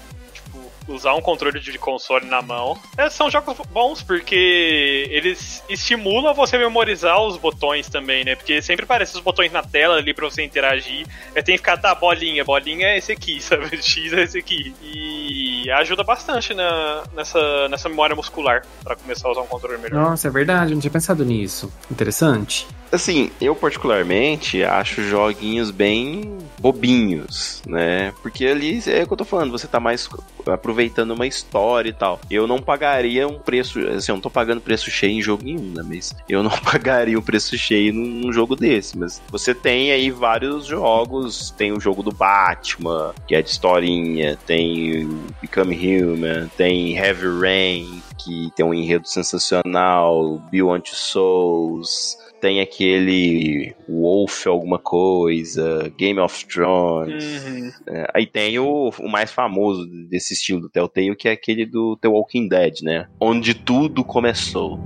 [0.90, 2.78] usar um controle de console na mão.
[2.98, 8.36] É, são jogos bons porque eles estimulam você memorizar os botões também, né?
[8.36, 11.06] Porque sempre aparecem os botões na tela ali pra você interagir.
[11.36, 13.82] É, tem que ficar, tá, bolinha, bolinha é esse aqui, sabe?
[13.82, 14.74] X é esse aqui.
[14.82, 20.02] E ajuda bastante na, nessa, nessa memória muscular pra começar a usar um controle melhor.
[20.02, 21.72] Nossa, é verdade, eu não tinha pensado nisso.
[21.92, 22.68] Interessante.
[22.92, 28.14] Assim, eu particularmente acho joguinhos bem bobinhos, né?
[28.22, 30.10] Porque ali é o que eu tô falando, você tá mais
[30.48, 32.20] aproveitando uma história e tal.
[32.30, 35.74] Eu não pagaria um preço, assim, eu não tô pagando preço cheio em jogo nenhum,
[35.74, 35.84] né?
[35.86, 38.98] Mas eu não pagaria um preço cheio num, num jogo desse.
[38.98, 44.38] Mas você tem aí vários jogos, tem o jogo do Batman, que é de historinha,
[44.48, 52.62] tem o Become Human, tem Heavy Rain, que tem um enredo sensacional, Beyond Souls, tem
[52.62, 57.46] aquele Wolf alguma coisa, Game of Thrones.
[57.46, 57.72] Uhum.
[57.88, 61.98] É, aí tem o, o mais famoso desse estilo do Telltale, que é aquele do
[61.98, 63.08] The Walking Dead, né?
[63.20, 64.80] Onde tudo começou.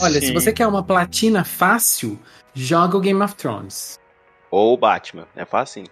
[0.00, 0.28] Olha, Sim.
[0.28, 2.18] se você quer uma platina fácil,
[2.54, 3.98] joga o Game of Thrones.
[4.50, 5.84] Ou Batman, é fácil.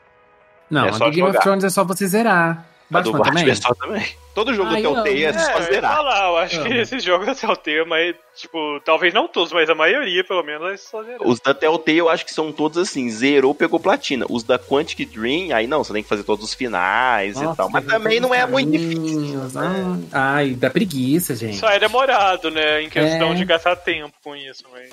[0.70, 1.30] Não, É do Game jogar.
[1.30, 2.66] of Thrones é só você zerar.
[2.92, 3.52] A do Batman também?
[3.52, 4.06] é também.
[4.34, 6.80] Todo jogo Ah, do Telltale é só É, falar, eu acho que Amo.
[6.80, 10.76] esses jogos da Telltale, mas, tipo, talvez não todos, mas a maioria, pelo menos, é
[10.76, 11.26] só zerar.
[11.26, 14.24] Os da Telltale eu acho que são todos assim, zerou, pegou platina.
[14.30, 17.56] Os da Quantic Dream, aí não, você tem que fazer todos os finais e Nossa,
[17.56, 17.68] tal.
[17.70, 19.40] Mas também não é muito difícil.
[19.56, 20.02] ah, né?
[20.12, 21.56] Ai, dá preguiça, gente.
[21.56, 23.34] Só é demorado, né, em questão É.
[23.34, 24.90] de gastar tempo com isso, mas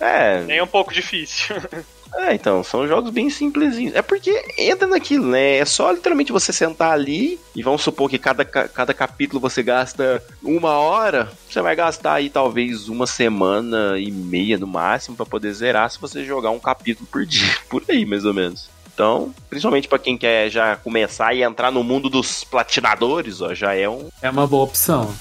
[0.00, 1.56] É, nem um pouco difícil.
[2.16, 3.94] é, então, são jogos bem simplesinhos.
[3.94, 5.56] É porque entra naquilo, né?
[5.58, 9.62] É só literalmente você sentar ali e vamos supor que cada, ca- cada capítulo você
[9.62, 15.26] gasta uma hora, você vai gastar aí talvez uma semana e meia no máximo pra
[15.26, 18.68] poder zerar se você jogar um capítulo por dia, por aí mais ou menos.
[18.92, 23.74] Então, principalmente pra quem quer já começar e entrar no mundo dos platinadores, ó, já
[23.74, 25.12] é um É uma boa opção.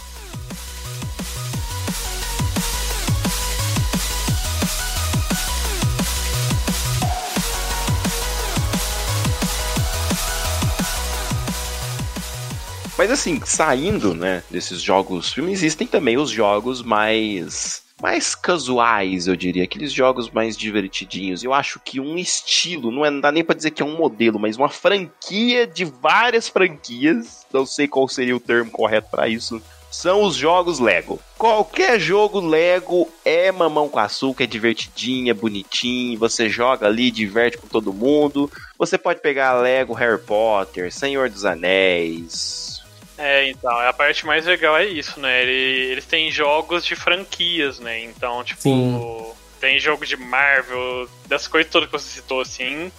[13.03, 19.35] Mas assim, saindo, né, desses jogos filme, existem também os jogos mais mais casuais, eu
[19.35, 21.43] diria, aqueles jogos mais divertidinhos.
[21.43, 23.97] Eu acho que um estilo, não, é, não dá nem pra dizer que é um
[23.97, 29.27] modelo, mas uma franquia de várias franquias, não sei qual seria o termo correto pra
[29.27, 31.19] isso, são os jogos Lego.
[31.37, 37.57] Qualquer jogo Lego é mamão com açúcar, é divertidinho, é bonitinho, você joga ali, diverte
[37.57, 38.49] com todo mundo.
[38.77, 42.72] Você pode pegar Lego Harry Potter, Senhor dos Anéis,
[43.17, 45.43] É, então, a parte mais legal é isso, né?
[45.43, 47.99] Ele- eles têm jogos de franquias, né?
[48.03, 49.31] Então, tipo, Sim.
[49.61, 52.91] tem jogo de Marvel, das coisas todas que você citou, assim.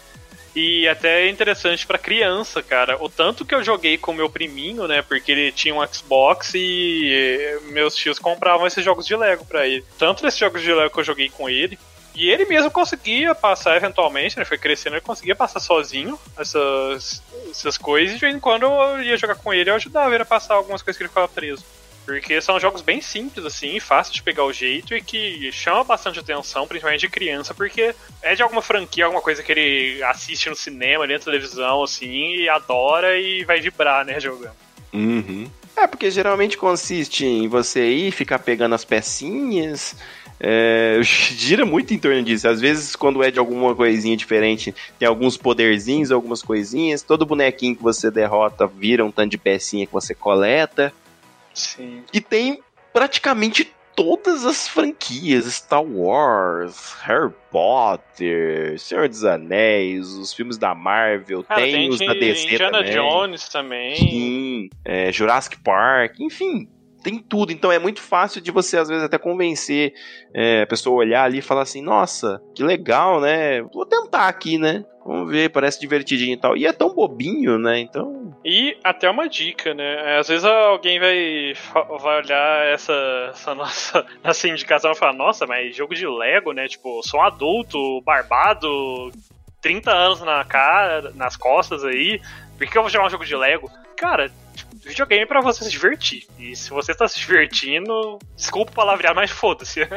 [0.57, 2.97] E até é interessante pra criança, cara.
[3.03, 5.03] O tanto que eu joguei com meu priminho, né?
[5.03, 9.85] Porque ele tinha um Xbox e meus tios compravam esses jogos de Lego pra ele.
[9.99, 11.77] Tanto desses jogos de Lego que eu joguei com ele.
[12.15, 14.45] E ele mesmo conseguia passar eventualmente, né?
[14.45, 17.21] Foi crescendo, ele conseguia passar sozinho essas,
[17.61, 18.13] essas coisas.
[18.13, 20.55] E de vez em quando eu ia jogar com ele, eu ajudava ele a passar
[20.55, 21.65] algumas coisas que ele ficava preso.
[22.05, 26.19] Porque são jogos bem simples, assim, fáceis de pegar o jeito e que chama bastante
[26.19, 30.57] atenção, principalmente de criança, porque é de alguma franquia, alguma coisa que ele assiste no
[30.57, 34.55] cinema, ali na televisão, assim, e adora e vai vibrar, né, jogando.
[34.93, 35.51] Uhum.
[35.77, 39.97] É, porque geralmente consiste em você ir ficar pegando as pecinhas.
[40.47, 42.47] É, gira muito em torno disso.
[42.47, 47.03] Às vezes, quando é de alguma coisinha diferente, tem alguns poderzinhos, algumas coisinhas.
[47.03, 50.92] Todo bonequinho que você derrota vira um tanto de pecinha que você coleta.
[51.55, 52.03] Sim.
[52.12, 52.61] E tem
[52.92, 61.42] praticamente todas as franquias: Star Wars, Harry Potter, Senhor dos Anéis, os filmes da Marvel,
[61.42, 62.92] tem, tem, os da DC Indiana também.
[62.92, 63.97] Jones também.
[63.97, 66.68] Sim, é, Jurassic Park, enfim,
[67.05, 67.53] tem tudo.
[67.53, 69.93] Então é muito fácil de você, às vezes, até convencer
[70.35, 73.63] é, a pessoa olhar ali e falar assim: nossa, que legal, né?
[73.63, 74.85] Vou tentar aqui, né?
[75.07, 76.57] Vamos ver, parece divertidinho e tal.
[76.57, 77.79] E é tão bobinho, né?
[77.79, 78.35] Então.
[78.43, 80.19] E até uma dica, né?
[80.19, 81.53] Às vezes alguém vai,
[82.01, 86.67] vai olhar essa, essa nossa essa indicação e falar, nossa, mas jogo de Lego, né?
[86.67, 89.13] Tipo, sou um adulto, barbado,
[89.61, 92.19] 30 anos na cara, nas costas aí,
[92.57, 93.71] por que eu vou jogar um jogo de Lego?
[93.97, 94.31] Cara,
[94.89, 96.26] videogame é pra você se divertir.
[96.39, 99.80] E se você tá se divertindo, desculpa o palavrear, mas foda-se.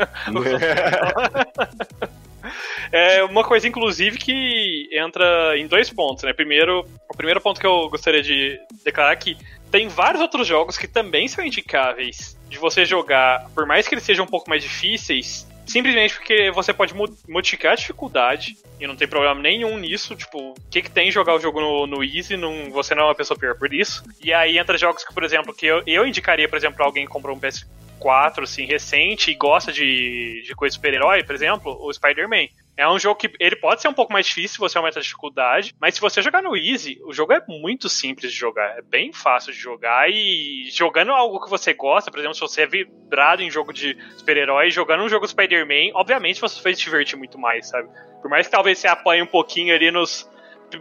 [2.92, 6.32] É uma coisa, inclusive, que entra em dois pontos, né?
[6.32, 9.38] Primeiro, o primeiro ponto que eu gostaria de declarar é que
[9.70, 14.04] tem vários outros jogos que também são indicáveis de você jogar, por mais que eles
[14.04, 18.96] sejam um pouco mais difíceis, simplesmente porque você pode mo- modificar a dificuldade e não
[18.96, 20.16] tem problema nenhum nisso.
[20.16, 22.38] Tipo, o que, que tem jogar o jogo no, no Easy?
[22.38, 24.04] Não, você não é uma pessoa pior por isso.
[24.24, 27.06] E aí entra jogos que, por exemplo, que eu, eu indicaria, por exemplo, pra alguém
[27.06, 31.92] que comprou um PS4 assim, recente e gosta de, de coisa super-herói, por exemplo, o
[31.94, 32.48] Spider-Man.
[32.78, 35.02] É um jogo que ele pode ser um pouco mais difícil se você aumenta a
[35.02, 38.84] dificuldade, mas se você jogar no Easy, o jogo é muito simples de jogar, é
[38.84, 42.68] bem fácil de jogar e jogando algo que você gosta, por exemplo, se você é
[42.68, 47.40] vibrado em jogo de super-herói, jogando um jogo Spider-Man, obviamente você vai se divertir muito
[47.40, 47.90] mais, sabe?
[48.22, 50.30] Por mais que talvez você apanhe um pouquinho ali nos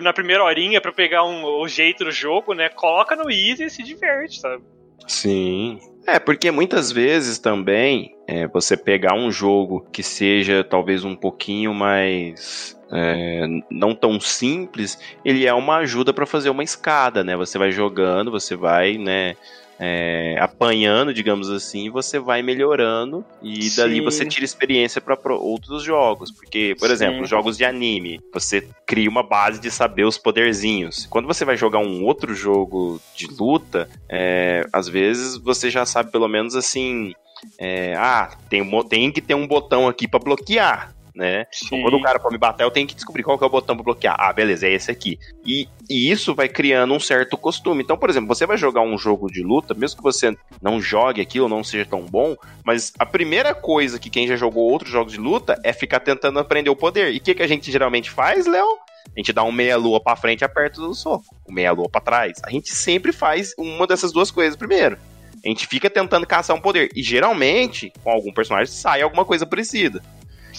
[0.01, 2.69] na primeira horinha pra pegar um, o jeito do jogo, né?
[2.69, 4.63] Coloca no Easy e se diverte, sabe?
[5.07, 5.79] Sim.
[6.07, 11.75] É, porque muitas vezes também é, você pegar um jogo que seja talvez um pouquinho
[11.75, 17.37] mais é, não tão simples, ele é uma ajuda para fazer uma escada, né?
[17.37, 19.37] Você vai jogando, você vai, né?
[19.79, 23.77] É, apanhando, digamos assim, você vai melhorando e Sim.
[23.77, 26.31] dali você tira experiência para outros jogos.
[26.31, 26.95] Porque, por Sim.
[26.95, 31.07] exemplo, jogos de anime, você cria uma base de saber os poderzinhos.
[31.11, 36.11] Quando você vai jogar um outro jogo de luta, é, às vezes você já sabe
[36.11, 37.13] pelo menos assim.
[37.59, 41.47] É, ah, tem, tem que ter um botão aqui para bloquear né?
[41.65, 43.51] Então, quando o cara for me bater, eu tenho que descobrir qual que é o
[43.51, 44.15] botão pra bloquear.
[44.19, 45.19] Ah, beleza, é esse aqui.
[45.45, 47.83] E, e isso vai criando um certo costume.
[47.83, 51.23] Então, por exemplo, você vai jogar um jogo de luta, mesmo que você não jogue
[51.23, 55.15] aquilo, não seja tão bom, mas a primeira coisa que quem já jogou outros jogos
[55.15, 57.15] de luta é ficar tentando aprender o poder.
[57.15, 58.67] E o que, que a gente geralmente faz, Léo?
[59.07, 61.25] A gente dá um meia-lua pra frente e aperta o soco.
[61.49, 62.39] Um meia-lua pra trás.
[62.45, 64.99] A gente sempre faz uma dessas duas coisas primeiro.
[65.45, 66.91] A gente fica tentando caçar um poder.
[66.95, 70.03] E geralmente, com algum personagem, sai alguma coisa parecida.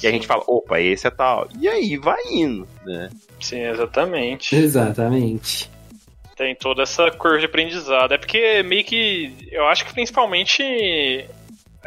[0.01, 1.47] E a gente fala, opa, esse é tal.
[1.59, 3.09] E aí vai indo, né?
[3.39, 4.55] Sim, exatamente.
[4.55, 5.69] Exatamente.
[6.35, 8.13] Tem toda essa curva de aprendizado.
[8.13, 9.33] É porque meio que.
[9.51, 10.63] Eu acho que principalmente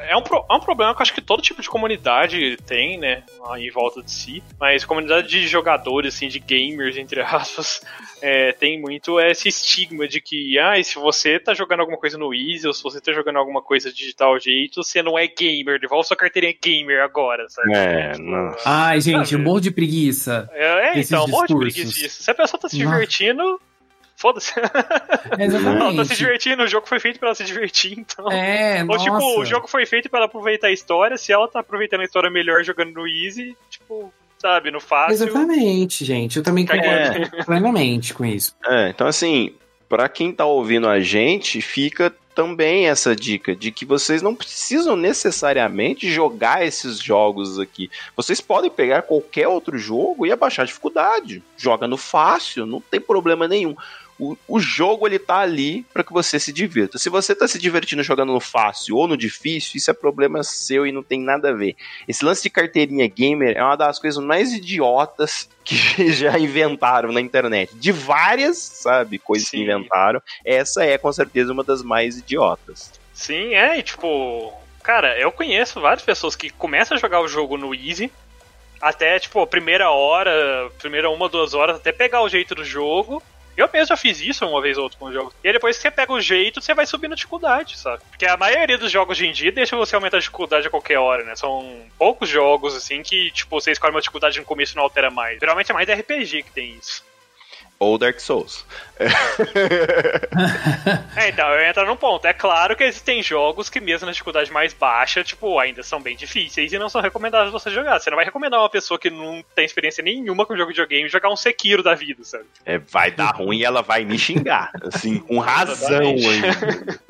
[0.09, 3.23] é um, é um problema que eu acho que todo tipo de comunidade tem, né?
[3.57, 4.43] Em volta de si.
[4.59, 7.81] Mas comunidade de jogadores, assim, de gamers, entre aspas,
[8.21, 12.35] é, tem muito esse estigma de que, ah, se você tá jogando alguma coisa no
[12.35, 15.81] Easy, ou se você tá jogando alguma coisa de tal jeito, você não é gamer.
[15.81, 17.75] Devolve sua carteirinha gamer agora, sabe?
[17.75, 18.57] É, não.
[18.65, 20.49] Ai, gente, um monte de preguiça.
[20.53, 22.23] É, é então, um monte de preguiça disso.
[22.23, 23.61] Se a pessoa tá se divertindo,
[24.21, 24.53] Foda-se.
[25.39, 25.83] Exatamente.
[25.83, 28.31] Ela tá se divertindo, o jogo foi feito pra ela se divertir, então.
[28.31, 31.61] É, Ou tipo, o jogo foi feito pra ela aproveitar a história, se ela tá
[31.61, 35.15] aproveitando a história melhor jogando no Easy, tipo, sabe, no fácil.
[35.15, 36.37] Exatamente, gente.
[36.37, 36.91] Eu também concordo
[37.35, 37.45] é.
[37.45, 38.55] plenamente com isso.
[38.67, 39.55] É, então assim,
[39.89, 44.97] para quem tá ouvindo a gente, fica também essa dica de que vocês não precisam
[44.97, 47.91] necessariamente jogar esses jogos aqui.
[48.15, 51.43] Vocês podem pegar qualquer outro jogo e abaixar a dificuldade.
[51.57, 53.75] Joga no fácil, não tem problema nenhum.
[54.21, 56.99] O, o jogo ele tá ali para que você se divirta.
[56.99, 60.87] Se você tá se divertindo jogando no fácil ou no difícil, isso é problema seu
[60.87, 61.75] e não tem nada a ver.
[62.07, 67.21] Esse lance de carteirinha gamer é uma das coisas mais idiotas que já inventaram na
[67.21, 67.75] internet.
[67.75, 69.57] De várias, sabe, coisas Sim.
[69.57, 72.93] que inventaram, essa é com certeza uma das mais idiotas.
[73.15, 74.53] Sim, é, e tipo,
[74.83, 78.11] cara, eu conheço várias pessoas que começam a jogar o jogo no easy,
[78.81, 83.23] até, tipo, a primeira hora, primeira uma, duas horas, até pegar o jeito do jogo,
[83.57, 85.33] eu mesmo já fiz isso uma vez ou outra com o jogo.
[85.43, 88.03] E aí depois que você pega o jeito, você vai subindo a dificuldade, sabe?
[88.09, 90.99] Porque a maioria dos jogos de em dia deixa você aumentar a dificuldade a qualquer
[90.99, 91.37] hora, né?
[91.37, 95.11] São poucos jogos, assim, que, tipo, você escolhe uma dificuldade no começo e não altera
[95.11, 95.39] mais.
[95.39, 97.10] Geralmente é mais RPG que tem isso
[97.81, 98.65] ou Dark Souls.
[101.17, 102.27] é, então, eu entro num ponto.
[102.27, 106.15] É claro que existem jogos que, mesmo na dificuldade mais baixa, tipo, ainda são bem
[106.15, 107.99] difíceis e não são recomendáveis você jogar.
[107.99, 111.09] Você não vai recomendar uma pessoa que não tem experiência nenhuma com jogo de videogame
[111.09, 112.45] jogar um Sekiro da vida, sabe?
[112.67, 114.71] É, vai dar ruim e ela vai me xingar.
[114.83, 117.01] Assim, com razão ainda.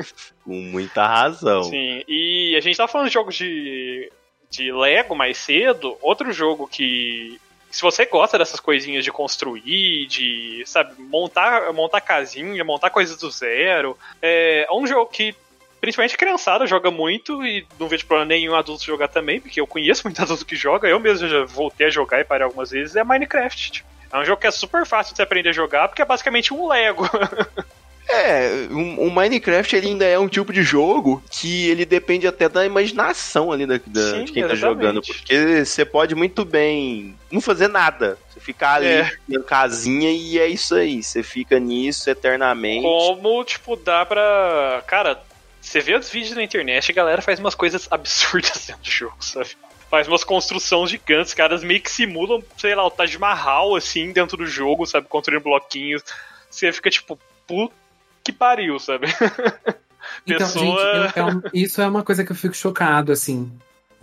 [0.44, 1.64] com muita razão.
[1.64, 4.08] Sim, e a gente tá falando de jogos de,
[4.48, 5.98] de Lego mais cedo.
[6.00, 7.40] Outro jogo que
[7.70, 13.30] se você gosta dessas coisinhas de construir, de, sabe, montar, montar casinha, montar coisas do
[13.30, 15.34] zero, é, é um jogo que
[15.80, 20.02] principalmente criançada joga muito e não vejo problema nenhum adulto jogar também, porque eu conheço
[20.06, 23.04] muito adulto que joga, eu mesmo já voltei a jogar e parei algumas vezes, é
[23.04, 23.72] Minecraft.
[23.72, 23.88] Tipo.
[24.12, 26.52] É um jogo que é super fácil de você aprender a jogar, porque é basicamente
[26.52, 27.08] um Lego.
[28.12, 32.26] É, o um, um Minecraft ele ainda é um tipo de jogo que ele depende
[32.26, 34.52] até da imaginação ali da, da Sim, de quem tá exatamente.
[34.52, 35.02] tá jogando.
[35.02, 38.18] Porque você pode muito bem não fazer nada.
[38.28, 39.12] Você ficar ali é.
[39.28, 41.02] na casinha e é isso aí.
[41.02, 42.82] Você fica nisso eternamente.
[42.82, 44.82] Como, tipo, dá pra.
[44.86, 45.22] Cara,
[45.60, 48.90] você vê os vídeos na internet e a galera faz umas coisas absurdas dentro do
[48.90, 49.50] jogo, sabe?
[49.88, 54.36] Faz umas construções gigantes, caras meio que simulam, sei lá, o Taj Mahal, assim, dentro
[54.36, 55.08] do jogo, sabe?
[55.08, 56.02] Construindo bloquinhos.
[56.48, 57.79] Você fica tipo, puta
[58.22, 59.06] que pariu, sabe?
[60.26, 61.04] Então, Pessoa...
[61.04, 63.50] gente, eu, é um, isso é uma coisa que eu fico chocado, assim.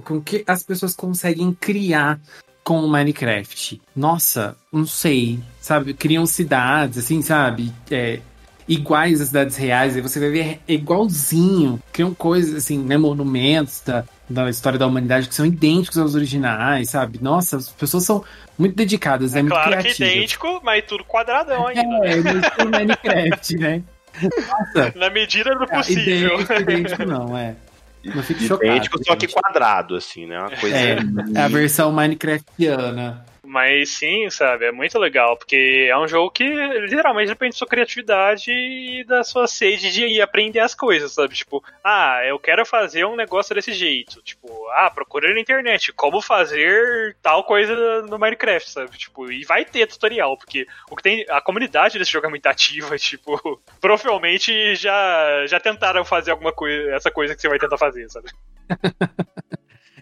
[0.03, 2.19] Com que as pessoas conseguem criar
[2.63, 3.81] com o Minecraft.
[3.95, 5.93] Nossa, não sei, sabe?
[5.93, 7.73] Criam cidades, assim, sabe?
[7.89, 8.19] É,
[8.67, 11.81] iguais às cidades reais, e você vai ver igualzinho.
[11.91, 12.97] Criam coisas, assim, né?
[12.97, 17.19] Monumentos da, da história da humanidade que são idênticos aos originais, sabe?
[17.21, 18.23] Nossa, as pessoas são
[18.57, 19.95] muito dedicadas, é, é muito claro criativas.
[19.95, 21.81] que idêntico, mas tudo quadradão ainda.
[22.05, 23.83] É, é Minecraft, né?
[24.21, 24.93] Nossa.
[24.97, 26.39] Na medida do possível.
[26.39, 27.55] Idêntico, idêntico não, é.
[28.03, 28.71] Não fico chocado.
[28.71, 30.39] Idêntico, só que quadrado, assim, né?
[30.39, 30.77] Uma coisa...
[30.77, 30.97] É,
[31.35, 33.25] é a versão Minecraftiana.
[33.47, 37.67] Mas sim, sabe, é muito legal, porque é um jogo que literalmente depende da sua
[37.67, 41.33] criatividade e da sua sede de aprender as coisas, sabe?
[41.33, 44.21] Tipo, ah, eu quero fazer um negócio desse jeito.
[44.21, 48.97] Tipo, ah, procura na internet como fazer tal coisa no Minecraft, sabe?
[48.97, 51.25] Tipo, e vai ter tutorial, porque o que tem.
[51.29, 56.91] A comunidade desse jogo é muito ativa, tipo, provavelmente já, já tentaram fazer alguma coisa,
[56.91, 58.29] essa coisa que você vai tentar fazer, sabe?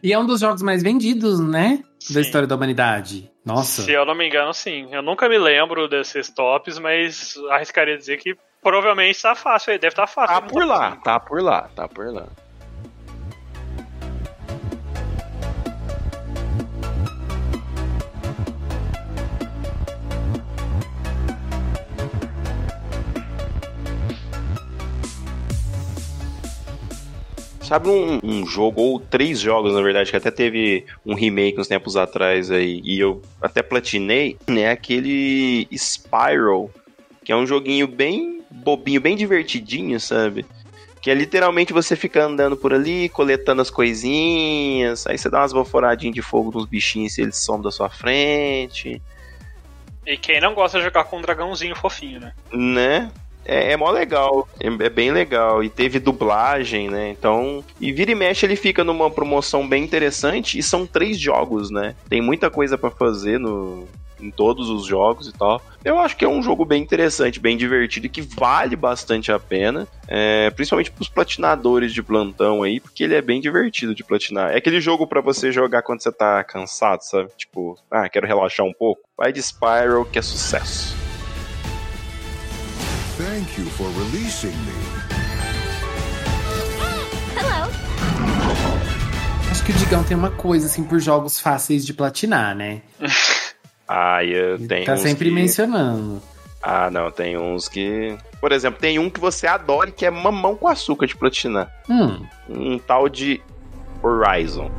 [0.04, 1.84] E é um dos jogos mais vendidos, né?
[2.00, 2.14] Sim.
[2.14, 3.32] Da história da humanidade.
[3.46, 3.84] Nossa.
[3.84, 4.88] Se eu não me engano, sim.
[4.92, 9.78] Eu nunca me lembro desses tops, mas arriscaria dizer que provavelmente tá fácil aí.
[9.78, 10.36] Deve estar tá fácil.
[10.36, 12.26] Tá por lá, tá por lá, tá por lá.
[27.76, 31.68] Sabe um, um, jogo, ou três jogos, na verdade, que até teve um remake uns
[31.68, 34.70] tempos atrás aí, e eu até platinei, né?
[34.70, 36.72] Aquele Spiral,
[37.22, 40.46] que é um joguinho bem bobinho, bem divertidinho, sabe?
[41.02, 45.52] Que é literalmente você fica andando por ali, coletando as coisinhas, aí você dá umas
[45.52, 49.02] baforadinhas de fogo nos bichinhos e eles somem da sua frente.
[50.06, 52.34] E quem não gosta de jogar com um dragãozinho fofinho, né?
[52.54, 53.12] Né?
[53.46, 55.64] É, é mó legal, é, é, bem legal.
[55.64, 57.10] E teve dublagem, né?
[57.10, 57.64] Então.
[57.80, 60.58] E vira e mexe ele fica numa promoção bem interessante.
[60.58, 61.96] E são três jogos, né?
[62.10, 63.88] Tem muita coisa para fazer no,
[64.20, 65.62] em todos os jogos e tal.
[65.84, 69.40] Eu acho que é um jogo bem interessante, bem divertido e que vale bastante a
[69.40, 74.04] pena, é, principalmente para os platinadores de plantão aí, porque ele é bem divertido de
[74.04, 74.52] platinar.
[74.52, 77.30] É aquele jogo para você jogar quando você tá cansado, sabe?
[77.38, 79.02] Tipo, ah, quero relaxar um pouco.
[79.18, 81.05] Vai de Spiral que é sucesso.
[83.18, 84.74] Thank you for releasing me.
[87.34, 87.72] Hello.
[89.50, 92.82] Acho que o Digão tem uma coisa assim por jogos fáceis de platinar, né?
[93.88, 94.86] ah, eu tenho.
[94.86, 95.34] Tá sempre que...
[95.34, 96.22] mencionando.
[96.62, 98.18] Ah, não, tem uns que.
[98.42, 101.72] Por exemplo, tem um que você adora que é mamão com açúcar de platinar.
[101.90, 102.26] Hum.
[102.50, 103.42] Um tal de
[104.04, 104.70] Horizon.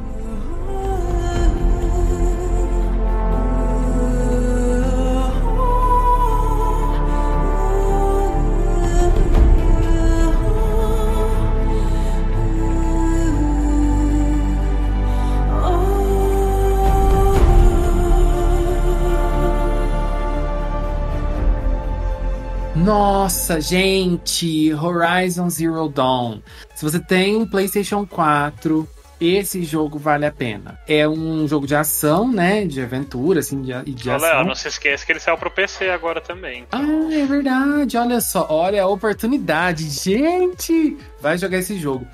[22.86, 26.40] Nossa, gente, Horizon Zero Dawn.
[26.72, 28.88] Se você tem um PlayStation 4,
[29.20, 30.78] esse jogo vale a pena.
[30.86, 32.64] É um jogo de ação, né?
[32.64, 34.44] De aventura, assim, de, de olha, ação.
[34.44, 36.62] não se esqueça que ele saiu pro PC agora também.
[36.62, 36.80] Então.
[36.80, 37.96] Ah, é verdade.
[37.96, 39.90] Olha só, olha a oportunidade.
[39.90, 42.06] Gente, vai jogar esse jogo.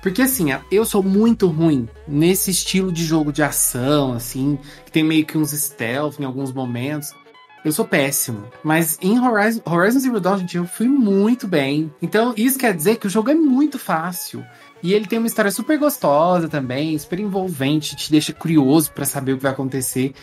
[0.00, 4.56] Porque assim, eu sou muito ruim nesse estilo de jogo de ação, assim,
[4.86, 7.12] que tem meio que uns stealth em alguns momentos.
[7.64, 8.44] Eu sou péssimo.
[8.64, 11.92] Mas em Horizon, Horizon Zero Dawn, gente, eu fui muito bem.
[12.00, 14.44] Então, isso quer dizer que o jogo é muito fácil.
[14.82, 19.32] E ele tem uma história super gostosa também, super envolvente, te deixa curioso para saber
[19.32, 20.14] o que vai acontecer.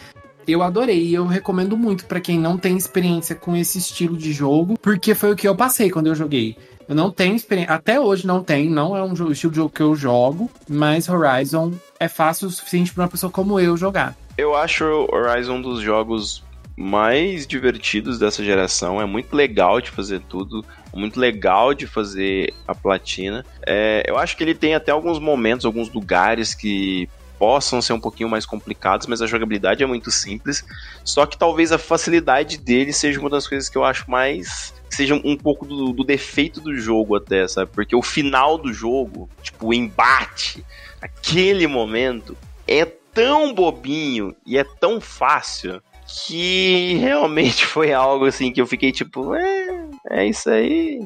[0.47, 4.31] Eu adorei e eu recomendo muito para quem não tem experiência com esse estilo de
[4.31, 6.57] jogo, porque foi o que eu passei quando eu joguei.
[6.88, 9.81] Eu não tenho experiência, até hoje não tenho, não é um estilo de jogo que
[9.81, 14.15] eu jogo, mas Horizon é fácil o suficiente para uma pessoa como eu jogar.
[14.38, 16.46] Eu acho Horizon um dos jogos
[16.78, 19.01] mais divertidos dessa geração.
[19.01, 20.63] É muito legal de fazer tudo,
[20.93, 23.43] muito legal de fazer a platina.
[23.65, 27.09] É, eu acho que ele tem até alguns momentos, alguns lugares que
[27.39, 30.63] possam ser um pouquinho mais complicados, mas a jogabilidade é muito simples.
[31.03, 34.73] Só que talvez a facilidade dele seja uma das coisas que eu acho mais.
[34.88, 37.71] Que seja um pouco do, do defeito do jogo, até, sabe?
[37.73, 40.63] Porque o final do jogo, tipo, o embate,
[41.01, 48.62] aquele momento, é tão bobinho e é tão fácil que realmente foi algo assim que
[48.62, 51.05] eu fiquei tipo, é, é isso aí.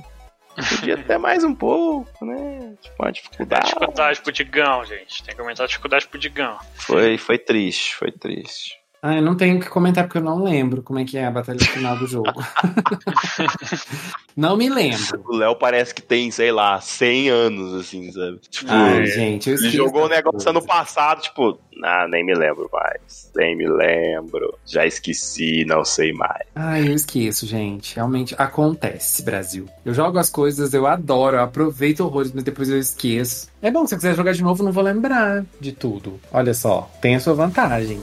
[0.56, 2.76] Podia até mais um pouco, né?
[2.82, 3.68] Tipo, uma dificuldade.
[3.68, 5.24] É dificuldade pro Digão, gente.
[5.24, 6.60] Tem que aumentar a dificuldade pro Digão.
[6.76, 8.81] Foi, foi triste, foi triste.
[9.04, 11.32] Ah, eu não tenho que comentar porque eu não lembro como é que é a
[11.32, 12.30] batalha final do jogo.
[14.38, 15.24] não me lembro.
[15.26, 18.38] O Léo parece que tem, sei lá, 100 anos, assim, sabe?
[18.48, 22.36] Tipo, Ai, gente, eu ele jogou o um negócio ano passado, tipo, ah, nem me
[22.36, 23.32] lembro mais.
[23.36, 24.54] Nem me lembro.
[24.68, 26.46] Já esqueci, não sei mais.
[26.54, 27.96] Ah, eu esqueço, gente.
[27.96, 29.68] Realmente acontece, Brasil.
[29.84, 33.50] Eu jogo as coisas, eu adoro, eu aproveito horrores, mas depois eu esqueço.
[33.64, 36.20] É bom, se eu quiser jogar de novo, não vou lembrar de tudo.
[36.32, 38.00] Olha só, tem a sua vantagem.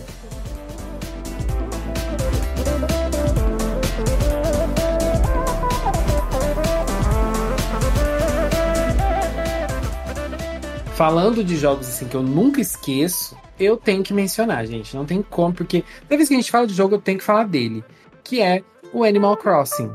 [10.99, 14.97] Falando de jogos assim que eu nunca esqueço, eu tenho que mencionar, gente.
[14.97, 17.25] Não tem como, porque toda vez que a gente fala de jogo, eu tenho que
[17.25, 17.85] falar dele.
[18.25, 19.93] Que é o Animal Crossing.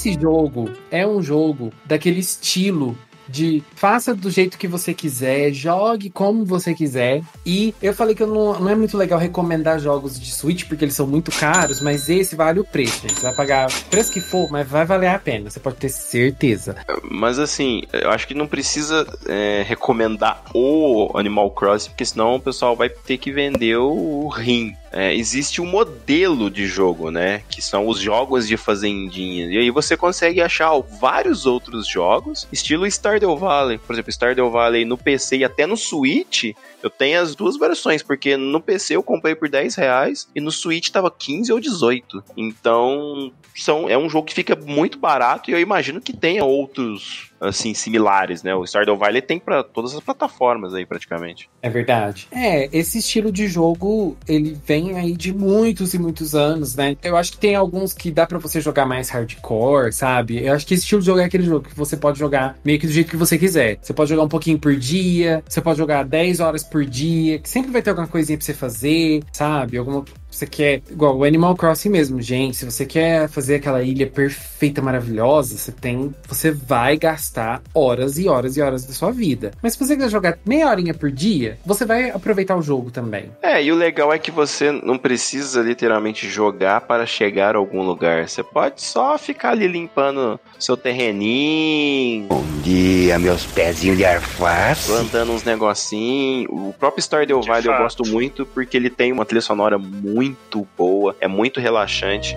[0.00, 2.96] Esse jogo é um jogo daquele estilo
[3.28, 7.22] de faça do jeito que você quiser, jogue como você quiser.
[7.44, 10.86] E eu falei que eu não, não é muito legal recomendar jogos de Switch porque
[10.86, 13.20] eles são muito caros, mas esse vale o preço, gente.
[13.20, 15.90] Você vai pagar o preço que for, mas vai valer a pena, você pode ter
[15.90, 16.76] certeza.
[17.10, 22.40] Mas assim, eu acho que não precisa é, recomendar o Animal Crossing, porque senão o
[22.40, 24.74] pessoal vai ter que vender o rim.
[24.92, 27.42] É, existe um modelo de jogo, né?
[27.48, 29.46] Que são os jogos de fazendinha.
[29.46, 33.78] E aí você consegue achar vários outros jogos, estilo Stardew Valley.
[33.78, 38.02] Por exemplo, Stardew Valley no PC e até no Switch, eu tenho as duas versões,
[38.02, 42.24] porque no PC eu comprei por 10 reais e no Switch tava 15 ou 18.
[42.36, 47.29] Então, são, é um jogo que fica muito barato e eu imagino que tenha outros
[47.40, 48.54] assim, similares, né?
[48.54, 51.48] O Stardew Valley tem para todas as plataformas aí, praticamente.
[51.62, 52.28] É verdade.
[52.30, 56.96] É, esse estilo de jogo, ele vem aí de muitos e muitos anos, né?
[57.02, 60.44] Eu acho que tem alguns que dá para você jogar mais hardcore, sabe?
[60.44, 62.78] Eu acho que esse estilo de jogo é aquele jogo que você pode jogar meio
[62.78, 63.78] que do jeito que você quiser.
[63.80, 67.48] Você pode jogar um pouquinho por dia, você pode jogar 10 horas por dia, que
[67.48, 69.78] sempre vai ter alguma coisinha pra você fazer, sabe?
[69.78, 74.06] Alguma você quer, igual o Animal Crossing mesmo, gente, se você quer fazer aquela ilha
[74.06, 79.50] perfeita, maravilhosa, você tem, você vai gastar horas e horas e horas da sua vida.
[79.62, 83.30] Mas se você quiser jogar meia horinha por dia, você vai aproveitar o jogo também.
[83.42, 87.82] É, e o legal é que você não precisa literalmente jogar para chegar a algum
[87.82, 88.28] lugar.
[88.28, 92.28] Você pode só ficar ali limpando seu terreninho.
[92.28, 94.90] Bom dia, meus pezinhos de arface.
[94.90, 96.48] Plantando uns negocinhos.
[96.50, 100.68] O próprio Stardew Valley eu gosto muito porque ele tem uma trilha sonora muito muito
[100.76, 102.36] boa, é muito relaxante.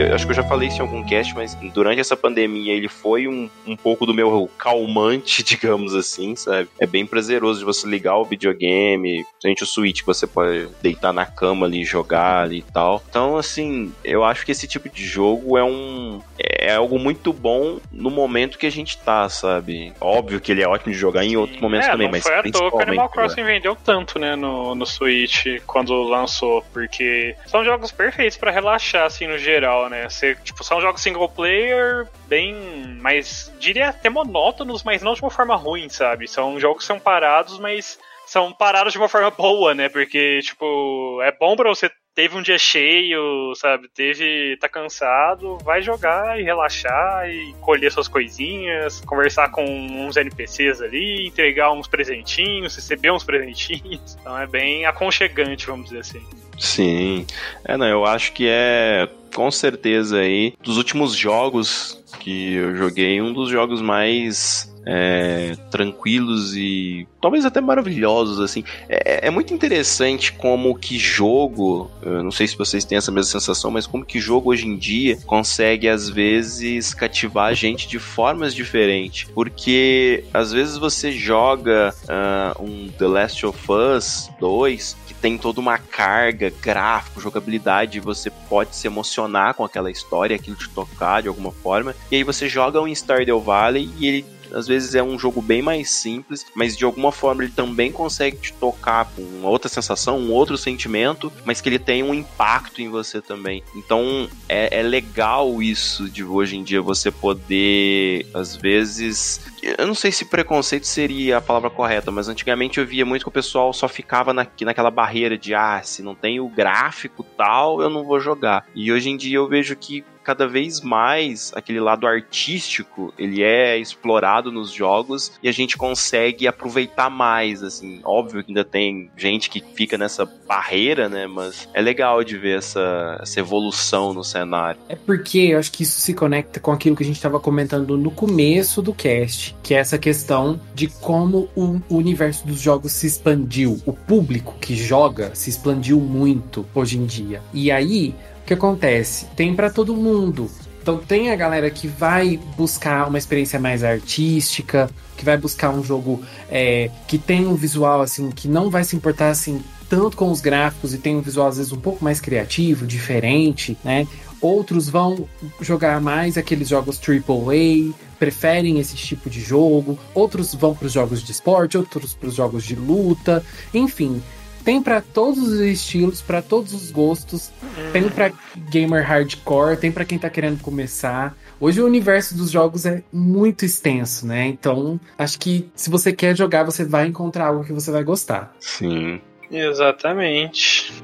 [0.00, 2.88] eu acho que eu já falei isso em algum cast, mas durante essa pandemia ele
[2.88, 6.68] foi um, um pouco do meu calmante, digamos assim, sabe?
[6.78, 11.12] É bem prazeroso de você ligar o videogame, principalmente o Switch, que você pode deitar
[11.12, 13.02] na cama ali, jogar ali e tal.
[13.08, 16.20] Então, assim, eu acho que esse tipo de jogo é um.
[16.62, 19.94] É algo muito bom no momento que a gente tá, sabe?
[19.98, 22.22] Óbvio que ele é ótimo de jogar em outros momentos é, também, mas.
[22.22, 26.62] Foi à toa que o Animal Crossing vendeu tanto, né, no, no Switch quando lançou,
[26.70, 30.06] porque são jogos perfeitos para relaxar, assim, no geral, né?
[30.08, 32.54] Você, tipo, são jogos single player bem
[33.00, 36.28] mais, diria até monótonos, mas não de uma forma ruim, sabe?
[36.28, 39.88] São jogos que são parados, mas são parados de uma forma boa, né?
[39.88, 43.88] Porque, tipo, é bom pra você teve um dia cheio, sabe?
[43.88, 44.56] Teve.
[44.58, 51.26] tá cansado, vai jogar e relaxar e colher suas coisinhas, conversar com uns NPCs ali,
[51.26, 54.16] entregar uns presentinhos, receber uns presentinhos.
[54.20, 56.22] Então é bem aconchegante, vamos dizer assim.
[56.58, 57.26] Sim.
[57.64, 63.20] É, não, eu acho que é com certeza aí dos últimos jogos que eu joguei,
[63.20, 68.64] um dos jogos mais é, tranquilos e talvez até maravilhosos, assim.
[68.88, 73.70] É, é, muito interessante como que jogo, não sei se vocês têm essa mesma sensação,
[73.70, 78.54] mas como que jogo hoje em dia consegue às vezes cativar a gente de formas
[78.54, 79.28] diferentes.
[79.34, 85.60] Porque às vezes você joga uh, um The Last of Us 2 que tem toda
[85.60, 91.28] uma carga, gráfico, jogabilidade, você pode se emocionar com aquela história, aquilo te tocar de
[91.28, 91.94] alguma forma.
[92.10, 95.62] E aí você joga um Stardew Valley e ele às vezes é um jogo bem
[95.62, 100.18] mais simples, mas de alguma forma ele também consegue te tocar com uma outra sensação,
[100.18, 103.62] um outro sentimento, mas que ele tem um impacto em você também.
[103.74, 109.94] Então é, é legal isso de hoje em dia você poder, às vezes, eu não
[109.94, 113.72] sei se preconceito seria a palavra correta, mas antigamente eu via muito que o pessoal
[113.72, 118.04] só ficava na, naquela barreira de ah, se não tem o gráfico tal, eu não
[118.04, 118.66] vou jogar.
[118.74, 123.76] E hoje em dia eu vejo que cada vez mais aquele lado artístico ele é
[123.76, 128.00] explorado nos jogos e a gente consegue aproveitar mais assim.
[128.04, 132.58] Óbvio que ainda tem gente que fica nessa barreira né mas é legal de ver
[132.58, 134.80] essa, essa evolução no cenário.
[134.88, 137.96] É porque eu acho que isso se conecta com aquilo que a gente estava comentando
[137.96, 143.08] no começo do cast que é essa questão de como o universo dos jogos se
[143.08, 143.80] expandiu.
[143.84, 147.42] O público que joga se expandiu muito hoje em dia.
[147.52, 148.14] E aí
[148.46, 149.26] que acontece?
[149.36, 150.50] Tem para todo mundo.
[150.82, 155.84] Então tem a galera que vai buscar uma experiência mais artística, que vai buscar um
[155.84, 160.30] jogo é, que tem um visual assim, que não vai se importar assim tanto com
[160.30, 164.06] os gráficos e tem um visual às vezes um pouco mais criativo, diferente, né?
[164.40, 165.28] Outros vão
[165.60, 169.98] jogar mais aqueles jogos AAA, preferem esse tipo de jogo.
[170.14, 173.44] Outros vão para os jogos de esporte, outros para os jogos de luta.
[173.74, 174.22] Enfim,
[174.70, 177.50] tem para todos os estilos, para todos os gostos.
[177.92, 178.30] Tem para
[178.70, 181.36] gamer hardcore, tem para quem tá querendo começar.
[181.58, 184.46] Hoje o universo dos jogos é muito extenso, né?
[184.46, 188.54] Então, acho que se você quer jogar, você vai encontrar algo que você vai gostar.
[188.60, 189.20] Sim.
[189.50, 191.02] Exatamente.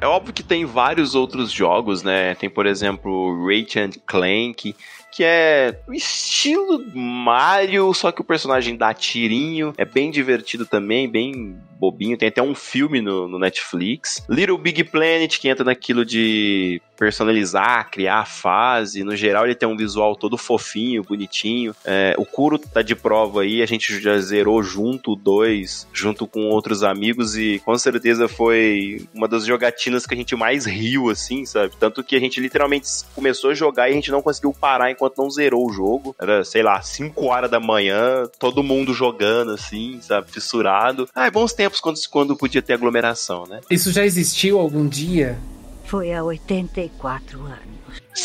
[0.00, 2.34] É óbvio que tem vários outros jogos, né?
[2.36, 4.74] Tem, por exemplo, Ratchet Clank,
[5.12, 9.74] que é o estilo Mario, só que o personagem dá tirinho.
[9.76, 12.16] É bem divertido também, bem bobinho.
[12.16, 14.22] Tem até um filme no, no Netflix.
[14.28, 19.02] Little Big Planet, que entra naquilo de personalizar, criar a fase.
[19.02, 21.74] No geral, ele tem um visual todo fofinho, bonitinho.
[21.82, 26.50] É, o Kuro tá de prova aí, a gente já zerou junto 2, junto com
[26.50, 31.46] outros amigos, e com certeza foi uma das jogatinas que a gente mais riu, assim,
[31.46, 31.72] sabe?
[31.80, 35.16] Tanto que a gente literalmente começou a jogar e a gente não conseguiu parar enquanto
[35.16, 36.14] não zerou o jogo.
[36.20, 40.30] Era, sei lá, 5 horas da manhã, todo mundo jogando, assim, sabe?
[40.30, 41.08] Fissurado.
[41.14, 43.60] Ah, é bons tempos quando, quando podia ter aglomeração, né?
[43.70, 45.38] Isso já existiu algum dia?
[45.84, 47.60] Foi há 84 anos.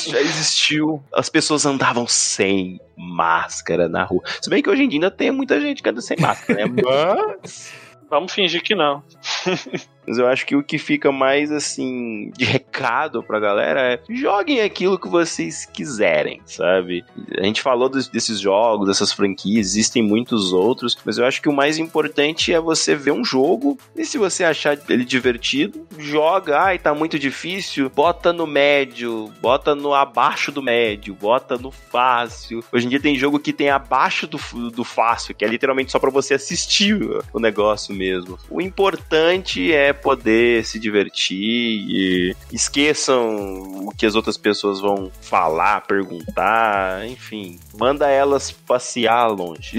[0.08, 1.04] já existiu.
[1.14, 4.22] As pessoas andavam sem máscara na rua.
[4.42, 6.74] Se bem que hoje em dia ainda tem muita gente que anda sem máscara, né?
[7.44, 7.74] Mas.
[8.10, 9.04] Vamos fingir que não.
[10.08, 14.62] Mas eu acho que o que fica mais assim de recado pra galera é joguem
[14.62, 17.04] aquilo que vocês quiserem, sabe?
[17.38, 21.50] A gente falou dos, desses jogos, dessas franquias, existem muitos outros, mas eu acho que
[21.50, 26.60] o mais importante é você ver um jogo e se você achar ele divertido, joga.
[26.60, 32.64] Ai, tá muito difícil, bota no médio, bota no abaixo do médio, bota no fácil.
[32.72, 34.40] Hoje em dia tem jogo que tem abaixo do,
[34.70, 36.96] do fácil, que é literalmente só para você assistir
[37.34, 38.38] o negócio mesmo.
[38.50, 45.82] O importante é poder se divertir e esqueçam o que as outras pessoas vão falar,
[45.82, 49.78] perguntar, enfim, manda elas passear longe.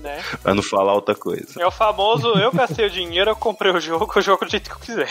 [0.00, 0.20] Né?
[0.42, 1.60] pra não falar outra coisa.
[1.60, 4.70] É o famoso, eu gastei o dinheiro, eu comprei o jogo, eu jogo do jeito
[4.70, 5.08] que eu quiser.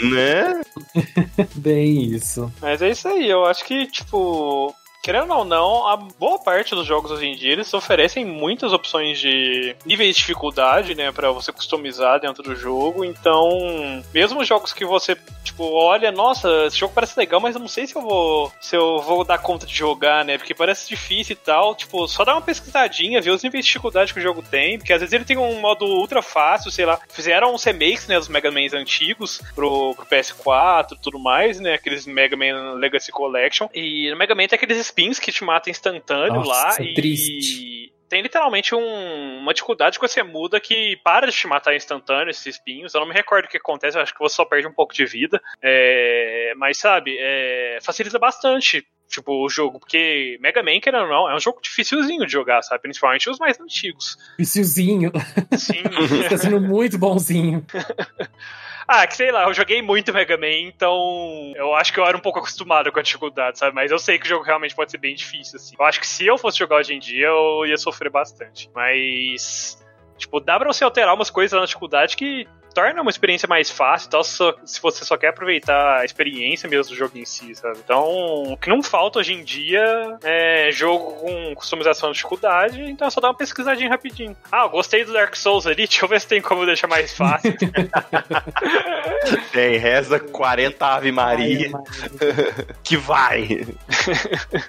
[0.00, 0.62] né?
[1.54, 2.52] Bem isso.
[2.60, 4.74] Mas é isso aí, eu acho que, tipo,
[5.08, 9.18] Querendo ou não, a boa parte dos jogos hoje em dia eles oferecem muitas opções
[9.18, 13.02] de níveis de dificuldade, né, para você customizar dentro do jogo.
[13.02, 17.68] Então, mesmo jogos que você tipo olha, nossa, esse jogo parece legal, mas eu não
[17.68, 21.32] sei se eu vou se eu vou dar conta de jogar, né, porque parece difícil
[21.32, 21.74] e tal.
[21.74, 24.92] Tipo, só dá uma pesquisadinha, ver os níveis de dificuldade que o jogo tem, porque
[24.92, 27.00] às vezes ele tem um modo ultra fácil, sei lá.
[27.08, 32.04] Fizeram uns remakes, né, dos Mega Mans antigos pro, pro PS4, tudo mais, né, aqueles
[32.04, 33.70] Mega Man Legacy Collection.
[33.74, 36.94] E no Mega Man tem aqueles spins que te matam instantâneo Nossa, lá é e
[36.94, 37.92] triste.
[38.08, 42.46] tem literalmente um- uma dificuldade que você muda que para de te matar instantâneo esses
[42.46, 42.94] espinhos.
[42.94, 44.92] Eu não me recordo o que acontece, eu acho que você só perde um pouco
[44.94, 45.40] de vida.
[45.62, 48.86] É, mas sabe, é, facilita bastante.
[49.10, 52.60] Tipo, o jogo, porque Mega Man, querendo ou não, é um jogo dificilzinho de jogar,
[52.60, 52.82] sabe?
[52.82, 54.18] Principalmente os mais antigos.
[54.38, 55.10] Viciozinho.
[55.56, 55.82] Sim.
[56.28, 57.64] tá sendo muito bonzinho.
[58.90, 62.16] Ah, que sei lá, eu joguei muito Mega Man, então eu acho que eu era
[62.16, 63.74] um pouco acostumado com a dificuldade, sabe?
[63.74, 65.76] Mas eu sei que o jogo realmente pode ser bem difícil, assim.
[65.78, 68.70] Eu acho que se eu fosse jogar hoje em dia, eu ia sofrer bastante.
[68.74, 69.78] Mas.
[70.16, 74.06] Tipo, dá pra você alterar umas coisas na dificuldade que torna uma experiência mais fácil
[74.06, 77.54] e tal, só- se você só quer aproveitar a experiência mesmo do jogo em si,
[77.54, 77.78] sabe?
[77.84, 78.04] Então,
[78.52, 79.82] o que não falta hoje em dia
[80.22, 84.36] é jogo com customização de dificuldade, então é só dar uma pesquisadinha rapidinho.
[84.50, 87.12] Ah, eu gostei do Dark Souls ali, deixa eu ver se tem como deixar mais
[87.16, 87.54] fácil.
[89.52, 91.70] Tem, reza 40 Ave Maria.
[92.82, 93.66] que vai.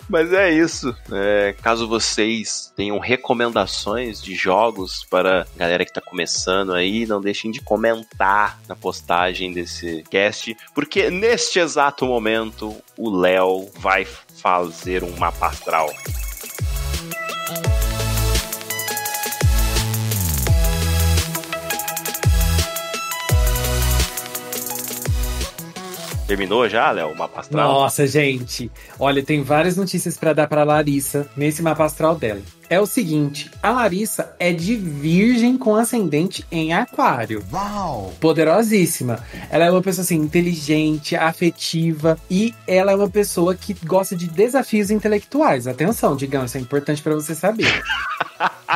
[0.10, 0.96] Mas é isso.
[1.12, 7.22] É, caso vocês tenham recomendações de jogos para a galera que tá começando aí, não
[7.22, 7.89] deixem de comentar
[8.68, 15.90] na postagem desse cast, porque neste exato momento o Léo vai fazer um mapa astral.
[26.30, 27.74] Terminou já, Léo, o mapa astral?
[27.74, 28.72] Nossa, gente.
[29.00, 32.42] Olha, tem várias notícias pra dar pra Larissa nesse mapa astral dela.
[32.70, 37.44] É o seguinte, a Larissa é de virgem com ascendente em aquário.
[37.52, 38.14] Uau!
[38.20, 39.26] Poderosíssima.
[39.50, 44.28] Ela é uma pessoa assim, inteligente, afetiva e ela é uma pessoa que gosta de
[44.28, 45.66] desafios intelectuais.
[45.66, 47.82] Atenção, digamos, isso é importante pra você saber.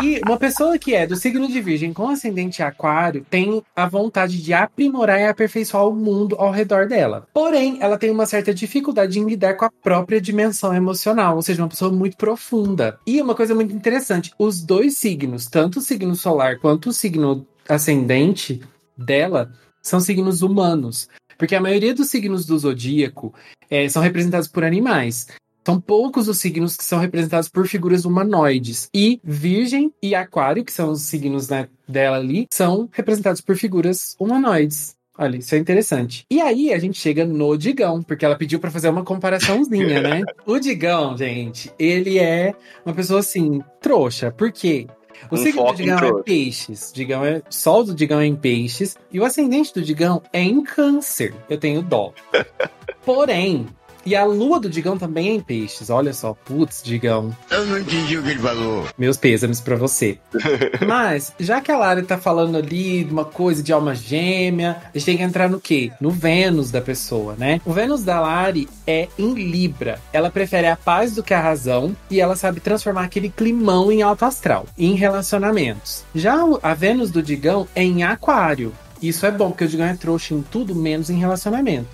[0.01, 4.41] E uma pessoa que é do signo de Virgem com ascendente aquário tem a vontade
[4.41, 7.27] de aprimorar e aperfeiçoar o mundo ao redor dela.
[7.33, 11.61] Porém, ela tem uma certa dificuldade em lidar com a própria dimensão emocional, ou seja,
[11.61, 12.99] uma pessoa muito profunda.
[13.05, 17.45] E uma coisa muito interessante, os dois signos, tanto o signo solar quanto o signo
[17.67, 18.61] ascendente
[18.97, 21.09] dela, são signos humanos.
[21.37, 23.33] Porque a maioria dos signos do zodíaco
[23.69, 25.27] é, são representados por animais.
[25.65, 28.89] São poucos os signos que são representados por figuras humanoides.
[28.93, 34.15] E Virgem e Aquário, que são os signos né, dela ali, são representados por figuras
[34.17, 34.95] humanoides.
[35.17, 36.25] Olha, isso é interessante.
[36.29, 40.21] E aí a gente chega no Digão, porque ela pediu para fazer uma comparaçãozinha, né?
[40.45, 42.53] O Digão, gente, ele é
[42.85, 44.31] uma pessoa assim, trouxa.
[44.31, 44.87] Por quê?
[45.29, 46.91] O Um signo do Digão é peixes.
[46.93, 48.97] Digão é, o sol do Digão é em peixes.
[49.11, 51.33] E o ascendente do Digão é em câncer.
[51.49, 52.11] Eu tenho dó.
[53.05, 53.67] Porém,
[54.05, 55.89] e a lua do Digão também é em peixes.
[55.89, 57.35] Olha só, putz, Digão.
[57.49, 58.87] Eu não entendi o que ele falou.
[58.97, 60.17] Meus pêsames pra você.
[60.85, 64.97] Mas, já que a Lara tá falando ali de uma coisa de alma gêmea, a
[64.97, 65.91] gente tem que entrar no quê?
[65.99, 67.61] No Vênus da pessoa, né?
[67.65, 69.99] O Vênus da Lari é em Libra.
[70.11, 74.01] Ela prefere a paz do que a razão e ela sabe transformar aquele climão em
[74.01, 76.03] alto astral, em relacionamentos.
[76.13, 78.73] Já a Vênus do Digão é em Aquário.
[79.01, 81.87] Isso é bom, porque o Digão é trouxa em tudo menos em relacionamento.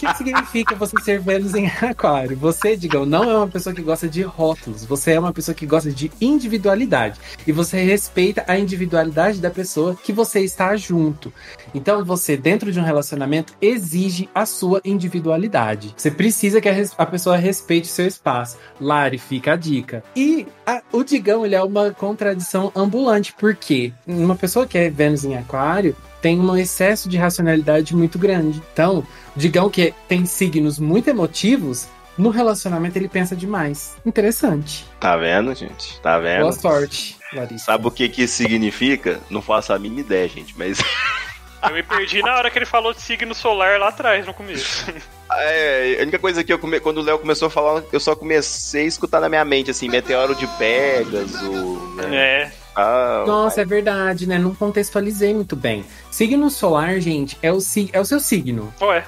[0.00, 2.36] Que significa você ser Vênus em Aquário?
[2.38, 4.84] Você, Digão, não é uma pessoa que gosta de rótulos.
[4.86, 7.20] Você é uma pessoa que gosta de individualidade.
[7.46, 11.30] E você respeita a individualidade da pessoa que você está junto.
[11.74, 15.94] Então, você, dentro de um relacionamento, exige a sua individualidade.
[15.96, 18.56] Você precisa que a, a pessoa respeite seu espaço.
[18.80, 20.02] Lari, fica a dica.
[20.16, 23.34] E a- o Digão, ele é uma contradição ambulante.
[23.38, 23.92] Por quê?
[24.06, 28.62] Uma pessoa que é Vênus em Aquário tem um excesso de racionalidade muito grande.
[28.72, 33.96] Então, Digão que tem signos muito emotivos, no relacionamento ele pensa demais.
[34.04, 34.84] Interessante.
[34.98, 36.00] Tá vendo, gente?
[36.00, 36.42] Tá vendo?
[36.42, 37.66] Boa sorte, Larissa.
[37.66, 39.20] Sabe o que que isso significa?
[39.30, 40.78] Não faço a mínima ideia, gente, mas
[41.62, 44.92] Eu me perdi na hora que ele falou de signo solar lá atrás, no começo.
[45.30, 46.80] é, a única coisa que eu come...
[46.80, 49.88] quando o Léo começou a falar, eu só comecei a escutar na minha mente assim,
[49.88, 52.16] meteoro de Pégaso, né?
[52.16, 52.52] É.
[52.74, 54.38] Ah, Nossa, é verdade, né?
[54.38, 55.84] Não contextualizei muito bem.
[56.10, 58.72] Signo solar, gente, é o, si- é o seu signo.
[58.80, 59.04] Ué.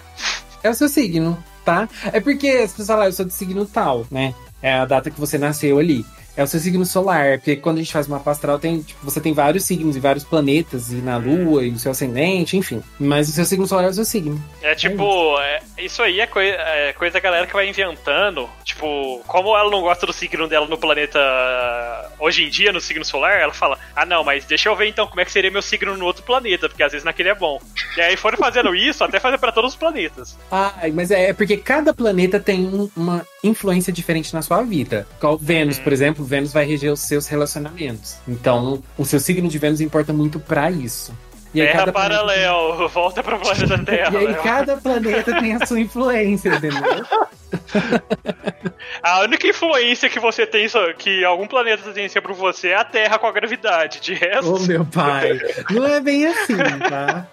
[0.63, 1.89] É o seu signo, tá?
[2.13, 4.35] É porque as pessoas falam, ah, eu sou de signo tal, né?
[4.61, 6.05] É a data que você nasceu ali.
[6.37, 9.21] É o seu signo solar, porque quando a gente faz uma astral, tem, tipo, você
[9.21, 12.83] tem vários signos e vários planetas, e na lua, e o seu ascendente, enfim.
[12.99, 14.43] Mas o seu signo solar é o seu signo.
[14.63, 18.49] É tipo, é, isso aí é, coi é coisa da galera que vai inventando.
[18.65, 21.19] Tipo, como ela não gosta do signo dela no planeta
[22.19, 25.07] hoje em dia, no signo solar, ela fala: Ah, não, mas deixa eu ver então
[25.07, 27.61] como é que seria meu signo no outro planeta, porque às vezes naquele é bom.
[27.97, 30.37] E aí foram fazendo isso até fazer pra todos os planetas.
[30.51, 35.07] Ah, mas é, é porque cada planeta tem um- uma influência diferente na sua vida.
[35.41, 38.17] Vênus, por exemplo, Vênus vai reger os seus relacionamentos.
[38.27, 41.13] Então, o seu signo de Vênus importa muito pra isso.
[41.55, 44.11] E Terra cada planeta- paralelo, volta pro planeta Terra.
[44.13, 44.43] E aí Léo.
[44.43, 46.81] cada planeta tem a sua influência, entendeu?
[49.03, 50.67] A única influência que você tem,
[50.99, 54.01] que algum planeta tem sobre você é a Terra com a gravidade.
[54.01, 54.55] De resto.
[54.55, 55.39] Ô meu pai,
[55.71, 56.57] não é bem assim,
[56.89, 57.27] tá?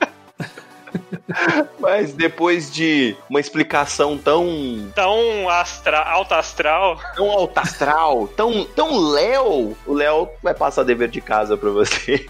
[1.80, 7.00] Mas depois de uma explicação tão Tão astra, alta astral.
[7.16, 12.26] tão alto astral, tão tão Léo, o Léo vai passar dever de casa pra você.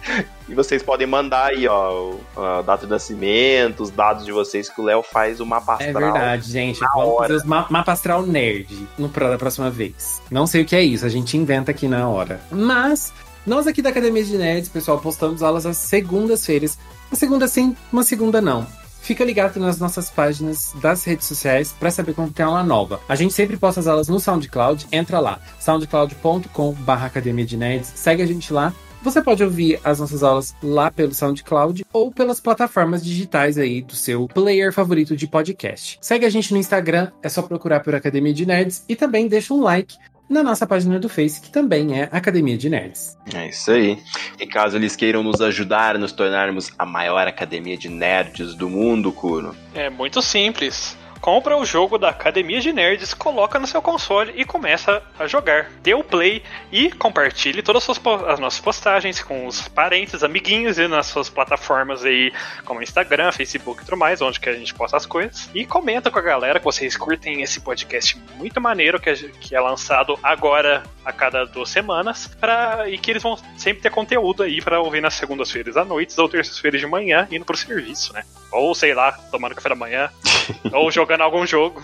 [0.47, 4.81] E vocês podem mandar aí, ó, a data de nascimento, os dados de vocês que
[4.81, 6.11] o Léo faz o mapa É astral.
[6.13, 6.81] verdade, gente.
[6.81, 7.21] Na Vamos hora.
[7.27, 10.21] fazer os ma mapa astral nerd no, da próxima vez.
[10.29, 12.41] Não sei o que é isso, a gente inventa aqui na hora.
[12.51, 13.13] Mas,
[13.45, 16.77] nós aqui da Academia de Nerds, pessoal, postamos aulas às segundas-feiras.
[17.11, 18.65] Uma segunda sim, uma segunda não.
[19.01, 22.99] Fica ligado nas nossas páginas das redes sociais para saber quando tem aula nova.
[23.07, 28.21] A gente sempre posta as aulas no SoundCloud, entra lá, soundcloud.com.br Academia de Nerds, segue
[28.21, 28.73] a gente lá.
[29.01, 33.95] Você pode ouvir as nossas aulas lá pelo SoundCloud ou pelas plataformas digitais aí do
[33.95, 35.97] seu player favorito de podcast.
[36.01, 39.53] Segue a gente no Instagram, é só procurar por Academia de Nerds e também deixa
[39.53, 39.95] um like
[40.29, 43.17] na nossa página do Face, que também é Academia de Nerds.
[43.33, 43.97] É isso aí.
[44.39, 48.69] E caso eles queiram nos ajudar a nos tornarmos a maior academia de nerds do
[48.69, 50.95] mundo, Kuno, É muito simples.
[51.21, 55.69] Compra o jogo da Academia de Nerds, coloca no seu console e começa a jogar.
[55.83, 56.41] Dê o play
[56.71, 61.29] e compartilhe todas as, suas as nossas postagens com os parentes, amiguinhos e nas suas
[61.29, 62.31] plataformas aí,
[62.63, 65.49] como Instagram, Facebook e tudo mais, onde que a gente posta as coisas.
[65.53, 69.53] E comenta com a galera que vocês curtem esse podcast muito maneiro que, gen- que
[69.55, 74.43] é lançado agora a cada duas semanas, pra, e que eles vão sempre ter conteúdo
[74.43, 78.23] aí pra ouvir nas segundas-feiras à noite ou terças-feiras de manhã, indo pro serviço, né?
[78.51, 80.09] Ou sei lá, tomando café da manhã.
[80.73, 81.81] Ou jogando algum jogo.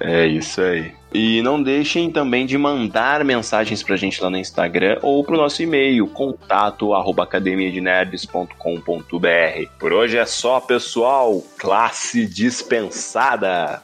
[0.00, 0.94] É isso aí.
[1.12, 5.62] E não deixem também de mandar mensagens pra gente lá no Instagram ou pro nosso
[5.62, 9.68] e-mail, contato arroba academiadenerds.com.br.
[9.78, 11.42] Por hoje é só, pessoal.
[11.58, 13.82] Classe dispensada.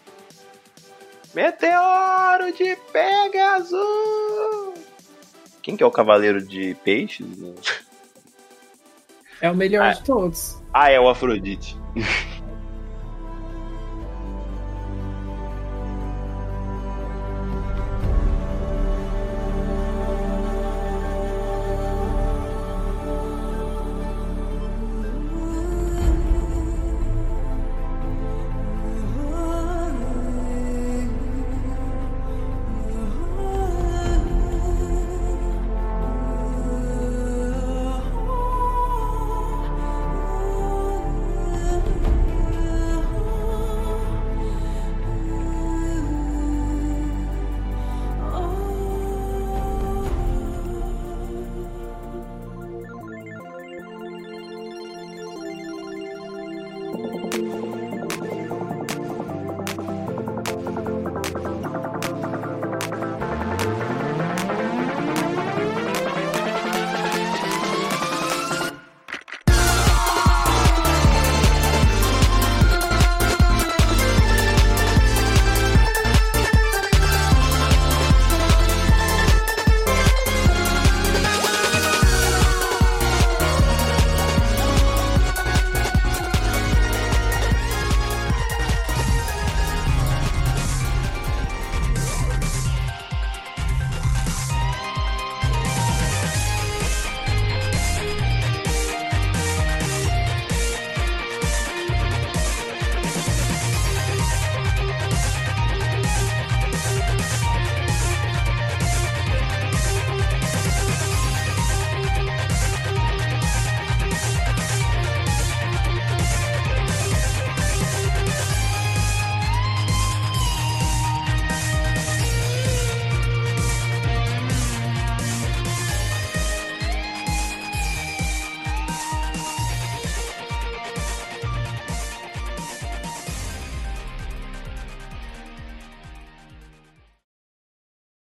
[1.35, 3.77] Meteoro de Pegasus!
[5.63, 7.27] Quem que é o cavaleiro de peixes?
[9.43, 9.93] É o melhor Ah.
[9.93, 10.63] de todos.
[10.79, 11.75] Ah, é o Afrodite.